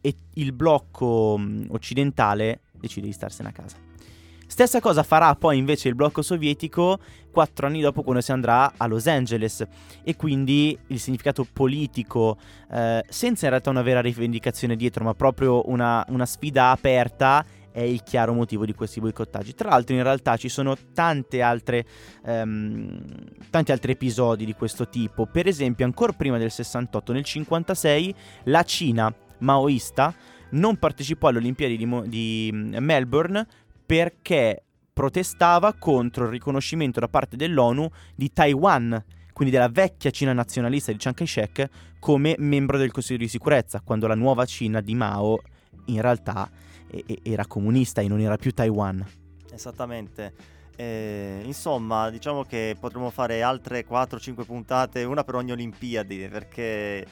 e 0.00 0.14
il 0.34 0.52
blocco 0.52 1.36
mh, 1.36 1.66
occidentale 1.70 2.60
decide 2.72 3.06
di 3.06 3.12
starsene 3.12 3.48
a 3.48 3.52
casa. 3.52 3.76
Stessa 4.52 4.80
cosa 4.80 5.02
farà 5.02 5.34
poi 5.34 5.56
invece 5.56 5.88
il 5.88 5.94
blocco 5.94 6.20
sovietico 6.20 6.98
quattro 7.30 7.66
anni 7.66 7.80
dopo 7.80 8.02
quando 8.02 8.20
si 8.20 8.32
andrà 8.32 8.74
a 8.76 8.86
Los 8.86 9.06
Angeles 9.06 9.66
e 10.04 10.14
quindi 10.14 10.78
il 10.88 11.00
significato 11.00 11.46
politico, 11.50 12.36
eh, 12.70 13.02
senza 13.08 13.46
in 13.46 13.50
realtà 13.50 13.70
una 13.70 13.80
vera 13.80 14.02
rivendicazione 14.02 14.76
dietro, 14.76 15.04
ma 15.04 15.14
proprio 15.14 15.66
una, 15.70 16.04
una 16.08 16.26
sfida 16.26 16.70
aperta, 16.70 17.42
è 17.72 17.80
il 17.80 18.02
chiaro 18.02 18.32
motivo 18.32 18.64
di 18.64 18.74
questi 18.74 19.00
boicottaggi. 19.00 19.54
Tra 19.54 19.70
l'altro 19.70 19.96
in 19.96 20.02
realtà 20.02 20.36
ci 20.36 20.48
sono 20.48 20.76
tante 20.92 21.42
altre, 21.42 21.84
ehm, 22.24 23.00
tanti 23.50 23.72
altri 23.72 23.92
episodi 23.92 24.44
di 24.44 24.54
questo 24.54 24.88
tipo, 24.88 25.26
per 25.26 25.46
esempio 25.46 25.84
ancora 25.84 26.12
prima 26.12 26.38
del 26.38 26.50
68, 26.50 27.12
nel 27.12 27.24
56 27.24 28.14
la 28.44 28.62
Cina 28.62 29.12
maoista 29.38 30.14
non 30.50 30.76
partecipò 30.76 31.28
alle 31.28 31.38
Olimpiadi 31.38 31.76
di, 31.76 31.86
Mo- 31.86 32.06
di 32.06 32.50
mm, 32.52 32.76
Melbourne 32.78 33.46
perché 33.84 34.62
protestava 34.92 35.72
contro 35.74 36.24
il 36.24 36.30
riconoscimento 36.30 37.00
da 37.00 37.08
parte 37.08 37.36
dell'ONU 37.36 37.88
di 38.14 38.30
Taiwan, 38.32 39.02
quindi 39.32 39.54
della 39.54 39.70
vecchia 39.70 40.10
Cina 40.10 40.32
nazionalista 40.32 40.92
di 40.92 40.98
Chiang 40.98 41.16
Kai-shek, 41.16 41.68
come 41.98 42.34
membro 42.38 42.76
del 42.76 42.92
Consiglio 42.92 43.18
di 43.18 43.28
sicurezza, 43.28 43.80
quando 43.82 44.06
la 44.06 44.14
nuova 44.14 44.44
Cina 44.44 44.80
di 44.80 44.94
Mao 44.94 45.40
in 45.86 46.00
realtà 46.00 46.48
e- 46.92 47.02
e- 47.06 47.18
era 47.24 47.46
comunista 47.46 48.00
e 48.00 48.06
non 48.08 48.20
era 48.20 48.36
più 48.36 48.52
Taiwan. 48.52 49.04
Esattamente. 49.52 50.32
Eh, 50.76 51.40
insomma, 51.44 52.08
diciamo 52.10 52.44
che 52.44 52.76
potremmo 52.78 53.10
fare 53.10 53.42
altre 53.42 53.84
4-5 53.86 54.44
puntate, 54.44 55.04
una 55.04 55.24
per 55.24 55.34
ogni 55.34 55.52
Olimpiadi, 55.52 56.28
perché 56.30 57.06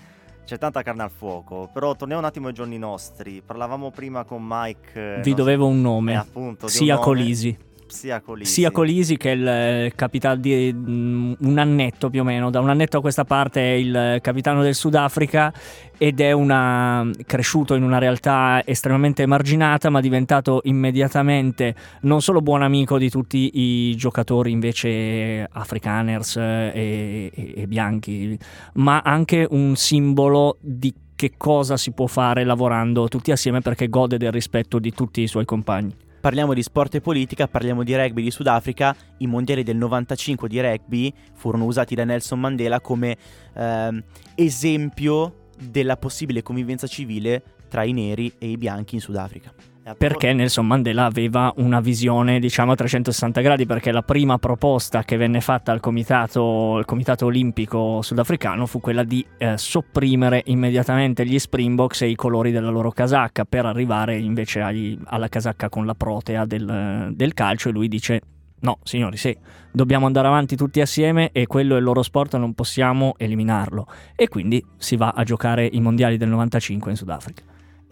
c'è 0.47 0.59
tanta 0.59 0.83
carne 0.83 1.03
al 1.03 1.11
fuoco. 1.11 1.69
Però 1.73 1.95
torniamo 1.95 2.23
un 2.23 2.27
attimo 2.29 2.49
ai 2.49 2.55
giorni 2.55 2.79
nostri. 2.79 3.43
Parlavamo 3.45 3.91
prima 3.91 4.25
con 4.25 4.43
Mike. 4.47 5.17
eh, 5.19 5.21
Vi 5.23 5.31
so- 5.31 5.37
dovevo 5.37 5.67
un 5.67 5.81
nome. 5.81 6.13
eh, 6.13 6.17
appunto, 6.17 6.67
di 6.67 6.73
un 6.73 6.79
sia 6.79 6.95
nome. 6.95 7.05
Colisi. 7.07 7.59
Sia 7.91 8.21
Colisi. 8.21 8.53
Sia 8.53 8.71
Colisi 8.71 9.17
che 9.17 9.31
il 9.31 9.47
eh, 9.47 9.93
capitano 9.95 10.37
di 10.37 10.73
mm, 10.73 11.33
un 11.41 11.59
annetto 11.59 12.09
più 12.09 12.21
o 12.21 12.25
meno, 12.25 12.51
da 12.51 12.61
un 12.61 12.71
annetto 12.71 12.99
a 12.99 13.01
questa 13.01 13.25
parte 13.25 13.61
è 13.61 13.73
il 13.75 14.19
capitano 14.21 14.63
del 14.63 14.75
Sudafrica 14.75 15.53
ed 15.99 16.21
è 16.21 16.33
una, 16.33 17.09
cresciuto 17.27 17.75
in 17.75 17.83
una 17.83 17.99
realtà 17.99 18.63
estremamente 18.65 19.23
emarginata 19.23 19.91
ma 19.91 20.01
diventato 20.01 20.61
immediatamente 20.65 21.75
non 22.03 22.23
solo 22.23 22.41
buon 22.41 22.63
amico 22.63 22.97
di 22.97 23.11
tutti 23.11 23.51
i 23.55 23.95
giocatori 23.97 24.51
invece 24.51 25.47
afrikaners 25.51 26.37
eh, 26.37 26.71
e, 26.73 27.31
e- 27.35 27.55
e 27.57 27.67
bianchi, 27.67 28.39
ma 28.75 29.03
anche 29.05 29.47
un 29.51 29.77
simbolo 29.77 30.57
di 30.61 30.95
che 31.21 31.35
cosa 31.37 31.77
si 31.77 31.91
può 31.91 32.07
fare 32.07 32.45
lavorando 32.45 33.07
tutti 33.09 33.31
assieme 33.31 33.61
perché 33.61 33.91
gode 33.91 34.17
del 34.17 34.33
rispetto 34.33 34.79
di 34.79 34.91
tutti 34.95 35.21
i 35.21 35.27
suoi 35.27 35.45
compagni. 35.45 36.09
Parliamo 36.21 36.53
di 36.53 36.63
sport 36.63 36.97
e 36.97 37.01
politica, 37.01 37.49
parliamo 37.49 37.83
di 37.83 37.97
rugby 37.97 38.23
di 38.23 38.31
Sudafrica. 38.31 38.95
I 39.19 39.27
mondiali 39.27 39.63
del 39.63 39.79
95 39.79 40.49
di 40.49 40.61
rugby 40.61 41.11
furono 41.33 41.65
usati 41.65 41.95
da 41.95 42.05
Nelson 42.05 42.39
Mandela 42.39 42.79
come 42.81 43.17
ehm, 43.55 44.03
esempio 44.35 45.49
della 45.59 45.97
possibile 45.97 46.43
convivenza 46.43 46.87
civile 46.87 47.43
tra 47.71 47.85
i 47.85 47.93
neri 47.93 48.35
e 48.37 48.51
i 48.51 48.59
bianchi 48.59 48.97
in 48.97 49.01
Sudafrica. 49.01 49.51
Perché 49.97 50.33
Nelson 50.33 50.67
Mandela 50.67 51.05
aveva 51.05 51.53
una 51.57 51.81
visione 51.81 52.39
diciamo 52.39 52.73
a 52.73 52.75
360 52.75 53.41
gradi 53.41 53.67
perché 53.67 53.93
la 53.93 54.03
prima 54.03 54.39
proposta 54.39 55.03
che 55.05 55.17
venne 55.17 55.41
fatta 55.41 55.73
al 55.73 55.81
comitato, 55.81 56.83
comitato 56.85 57.27
olimpico 57.27 58.03
sudafricano 58.03 58.67
fu 58.67 58.81
quella 58.81 59.05
di 59.05 59.25
eh, 59.39 59.57
sopprimere 59.57 60.43
immediatamente 60.47 61.27
gli 61.27 61.39
Springboks 61.39 62.03
e 62.03 62.09
i 62.09 62.15
colori 62.15 62.51
della 62.51 62.71
loro 62.71 62.91
casacca 62.91 63.45
per 63.45 63.67
arrivare 63.67 64.17
invece 64.17 64.61
agli- 64.61 64.99
alla 65.05 65.29
casacca 65.29 65.69
con 65.69 65.87
la 65.87 65.95
protea 65.95 66.45
del, 66.45 67.11
del 67.13 67.35
calcio 67.35 67.69
e 67.69 67.73
lui 67.73 67.89
dice 67.89 68.21
no 68.63 68.79
signori 68.83 69.17
sì 69.17 69.37
dobbiamo 69.73 70.07
andare 70.07 70.29
avanti 70.29 70.57
tutti 70.57 70.81
assieme 70.81 71.31
e 71.33 71.47
quello 71.47 71.75
è 71.75 71.79
il 71.79 71.85
loro 71.85 72.03
sport 72.03 72.37
non 72.37 72.55
possiamo 72.55 73.15
eliminarlo. 73.17 73.87
E 74.17 74.29
quindi 74.29 74.65
si 74.77 74.97
va 74.97 75.13
a 75.15 75.25
giocare 75.25 75.69
i 75.71 75.81
mondiali 75.81 76.17
del 76.17 76.29
95 76.29 76.91
in 76.91 76.97
Sudafrica 76.97 77.43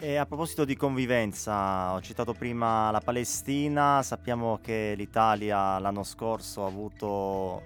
E 0.01 0.15
a 0.15 0.25
proposito 0.25 0.63
di 0.63 0.77
convivenza, 0.77 1.91
ho 1.91 1.99
citato 1.99 2.31
prima 2.31 2.89
la 2.89 3.01
Palestina, 3.01 4.01
sappiamo 4.01 4.57
che 4.63 4.93
l'Italia 4.95 5.77
l'anno 5.77 6.03
scorso 6.03 6.63
ha 6.63 6.67
avuto 6.67 7.61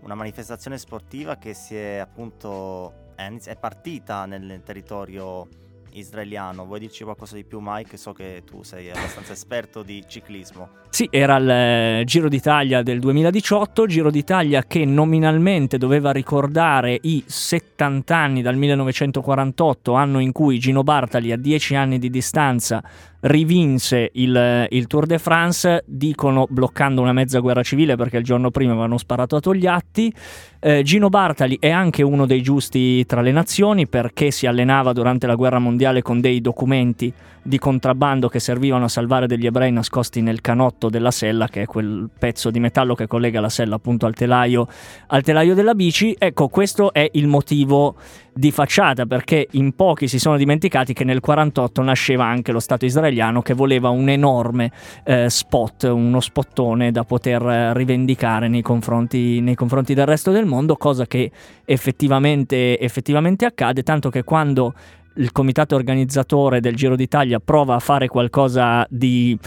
una 0.00 0.14
manifestazione 0.14 0.78
sportiva 0.78 1.36
che 1.36 1.52
si 1.52 1.76
è 1.76 1.96
appunto 1.98 3.12
è 3.16 3.56
partita 3.56 4.24
nel 4.24 4.62
territorio 4.64 5.46
israeliano. 5.94 6.64
Vuoi 6.64 6.80
dirci 6.80 7.04
qualcosa 7.04 7.34
di 7.34 7.44
più 7.44 7.58
Mike? 7.60 7.96
So 7.96 8.12
che 8.12 8.42
tu 8.44 8.62
sei 8.62 8.90
abbastanza 8.90 9.32
esperto 9.32 9.82
di 9.82 10.04
ciclismo. 10.06 10.82
Sì, 10.90 11.08
era 11.10 11.36
il 11.36 11.50
eh, 11.50 12.02
Giro 12.04 12.28
d'Italia 12.28 12.82
del 12.82 13.00
2018, 13.00 13.86
Giro 13.86 14.10
d'Italia 14.10 14.62
che 14.62 14.84
nominalmente 14.84 15.78
doveva 15.78 16.12
ricordare 16.12 16.98
i 17.02 17.24
70 17.26 18.16
anni 18.16 18.42
dal 18.42 18.56
1948, 18.56 19.92
anno 19.94 20.20
in 20.20 20.32
cui 20.32 20.58
Gino 20.58 20.82
Bartali 20.82 21.32
a 21.32 21.36
10 21.36 21.74
anni 21.74 21.98
di 21.98 22.10
distanza 22.10 22.82
rivinse 23.24 24.10
il, 24.14 24.66
il 24.68 24.86
Tour 24.86 25.06
de 25.06 25.18
France, 25.18 25.84
dicono 25.86 26.46
bloccando 26.48 27.00
una 27.00 27.12
mezza 27.12 27.38
guerra 27.38 27.62
civile 27.62 27.96
perché 27.96 28.18
il 28.18 28.24
giorno 28.24 28.50
prima 28.50 28.72
avevano 28.72 28.98
sparato 28.98 29.36
a 29.36 29.40
Togliatti. 29.40 30.12
Eh, 30.60 30.82
Gino 30.82 31.08
Bartali 31.08 31.58
è 31.60 31.70
anche 31.70 32.02
uno 32.02 32.26
dei 32.26 32.42
giusti 32.42 33.04
tra 33.06 33.20
le 33.20 33.32
nazioni 33.32 33.86
perché 33.86 34.30
si 34.30 34.46
allenava 34.46 34.92
durante 34.92 35.26
la 35.26 35.34
guerra 35.34 35.58
mondiale 35.58 36.02
con 36.02 36.20
dei 36.20 36.40
documenti 36.40 37.12
di 37.46 37.58
contrabbando 37.58 38.28
che 38.28 38.40
servivano 38.40 38.86
a 38.86 38.88
salvare 38.88 39.26
degli 39.26 39.44
ebrei 39.44 39.70
nascosti 39.70 40.22
nel 40.22 40.40
canotto 40.40 40.88
della 40.88 41.10
sella, 41.10 41.48
che 41.48 41.62
è 41.62 41.66
quel 41.66 42.08
pezzo 42.18 42.50
di 42.50 42.58
metallo 42.58 42.94
che 42.94 43.06
collega 43.06 43.40
la 43.40 43.50
sella 43.50 43.74
appunto 43.74 44.06
al 44.06 44.14
telaio, 44.14 44.66
al 45.08 45.22
telaio 45.22 45.54
della 45.54 45.74
bici. 45.74 46.16
Ecco, 46.18 46.48
questo 46.48 46.94
è 46.94 47.06
il 47.12 47.26
motivo 47.26 47.96
di 48.32 48.50
facciata 48.50 49.04
perché 49.04 49.46
in 49.52 49.74
pochi 49.74 50.08
si 50.08 50.18
sono 50.18 50.38
dimenticati 50.38 50.94
che 50.94 51.04
nel 51.04 51.20
48 51.20 51.82
nasceva 51.82 52.24
anche 52.24 52.50
lo 52.50 52.58
Stato 52.58 52.86
israeliano 52.86 53.13
che 53.42 53.54
voleva 53.54 53.88
un 53.88 54.08
enorme 54.08 54.70
eh, 55.04 55.28
spot, 55.30 55.84
uno 55.84 56.20
spottone 56.20 56.90
da 56.90 57.04
poter 57.04 57.42
eh, 57.42 57.74
rivendicare 57.74 58.48
nei 58.48 58.62
confronti, 58.62 59.40
nei 59.40 59.54
confronti 59.54 59.94
del 59.94 60.06
resto 60.06 60.30
del 60.30 60.46
mondo, 60.46 60.76
cosa 60.76 61.06
che 61.06 61.30
effettivamente, 61.64 62.78
effettivamente 62.78 63.44
accade, 63.44 63.82
tanto 63.82 64.10
che 64.10 64.24
quando 64.24 64.74
il 65.16 65.32
comitato 65.32 65.74
organizzatore 65.76 66.60
del 66.60 66.74
Giro 66.74 66.96
d'Italia 66.96 67.38
prova 67.38 67.76
a 67.76 67.80
fare 67.80 68.08
qualcosa 68.08 68.86
di, 68.88 69.38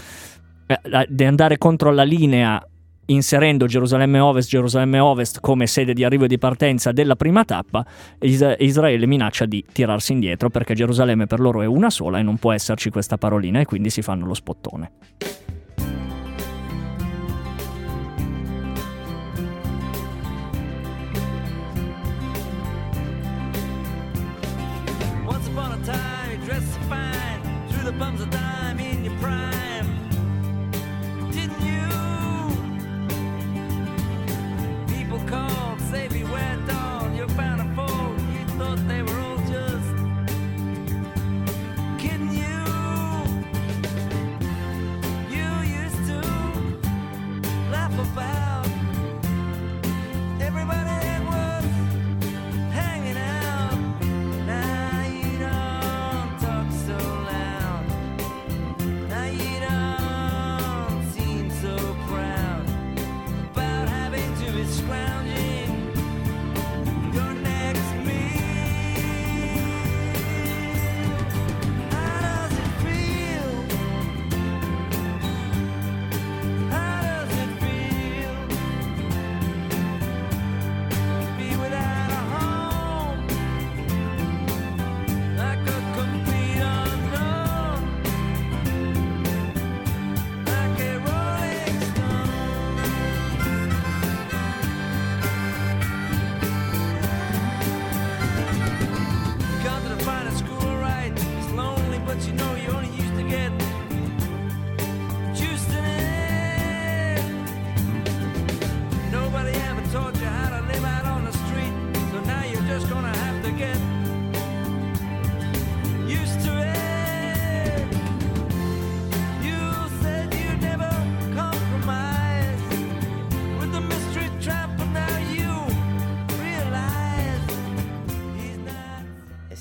eh, 0.66 1.06
di 1.08 1.24
andare 1.24 1.58
contro 1.58 1.90
la 1.90 2.04
linea 2.04 2.62
inserendo 3.10 3.66
Gerusalemme 3.66 4.18
Ovest, 4.18 4.48
Gerusalemme 4.48 4.98
Ovest 4.98 5.40
come 5.40 5.66
sede 5.66 5.92
di 5.92 6.04
arrivo 6.04 6.24
e 6.24 6.28
di 6.28 6.38
partenza 6.38 6.92
della 6.92 7.16
prima 7.16 7.44
tappa, 7.44 7.84
Is- 8.20 8.56
Israele 8.58 9.06
minaccia 9.06 9.46
di 9.46 9.64
tirarsi 9.70 10.12
indietro 10.12 10.50
perché 10.50 10.74
Gerusalemme 10.74 11.26
per 11.26 11.40
loro 11.40 11.62
è 11.62 11.66
una 11.66 11.90
sola 11.90 12.18
e 12.18 12.22
non 12.22 12.36
può 12.36 12.52
esserci 12.52 12.90
questa 12.90 13.18
parolina 13.18 13.60
e 13.60 13.64
quindi 13.64 13.90
si 13.90 14.02
fanno 14.02 14.26
lo 14.26 14.34
spottone. 14.34 14.90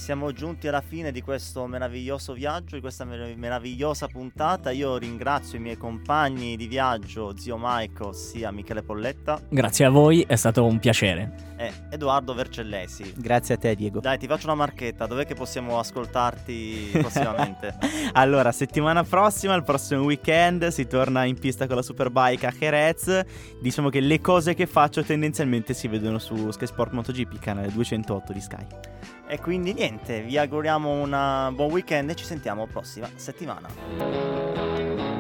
Siamo 0.07 0.31
giunti 0.31 0.69
alla 0.69 0.79
fine 0.79 1.11
di 1.11 1.21
questo 1.21 1.67
meraviglioso 1.67 2.31
viaggio, 2.31 2.75
di 2.75 2.81
questa 2.81 3.03
mer- 3.03 3.35
meravigliosa 3.35 4.07
puntata. 4.07 4.71
Io 4.71 4.95
ringrazio 4.95 5.57
i 5.57 5.61
miei 5.61 5.75
compagni 5.75 6.55
di 6.55 6.65
viaggio, 6.67 7.35
zio 7.37 7.57
Mike, 7.59 8.03
ossia 8.03 8.49
Michele 8.51 8.83
Polletta 8.83 9.37
Grazie 9.49 9.83
a 9.83 9.89
voi, 9.89 10.21
è 10.21 10.37
stato 10.37 10.63
un 10.63 10.79
piacere. 10.79 11.55
e 11.57 11.73
Edoardo 11.89 12.33
Vercellesi. 12.33 13.11
Grazie 13.17 13.55
a 13.55 13.57
te, 13.57 13.75
Diego. 13.75 13.99
Dai, 13.99 14.17
ti 14.17 14.27
faccio 14.27 14.45
una 14.45 14.55
marchetta, 14.55 15.07
dov'è 15.07 15.25
che 15.25 15.35
possiamo 15.35 15.77
ascoltarti 15.77 16.91
prossimamente? 16.93 17.75
Allora, 18.13 18.53
settimana 18.53 19.03
prossima, 19.03 19.55
il 19.55 19.63
prossimo 19.63 20.03
weekend, 20.03 20.69
si 20.69 20.87
torna 20.87 21.25
in 21.25 21.37
pista 21.37 21.67
con 21.67 21.75
la 21.75 21.81
Superbike 21.81 22.47
a 22.47 22.53
Jerez. 22.57 23.25
Diciamo 23.59 23.89
che 23.89 23.99
le 23.99 24.21
cose 24.21 24.53
che 24.53 24.67
faccio 24.67 25.03
tendenzialmente 25.03 25.73
si 25.73 25.89
vedono 25.89 26.17
su 26.17 26.49
Sky 26.49 26.65
Sport 26.65 26.93
MotoGP, 26.93 27.39
canale 27.39 27.69
208 27.73 28.31
di 28.31 28.39
Sky. 28.39 28.95
E 29.27 29.39
quindi 29.39 29.73
niente, 29.73 30.21
vi 30.21 30.37
auguriamo 30.37 30.89
un 30.89 31.51
buon 31.53 31.71
weekend 31.71 32.09
e 32.09 32.15
ci 32.15 32.25
sentiamo 32.25 32.65
prossima 32.65 33.09
settimana. 33.15 35.16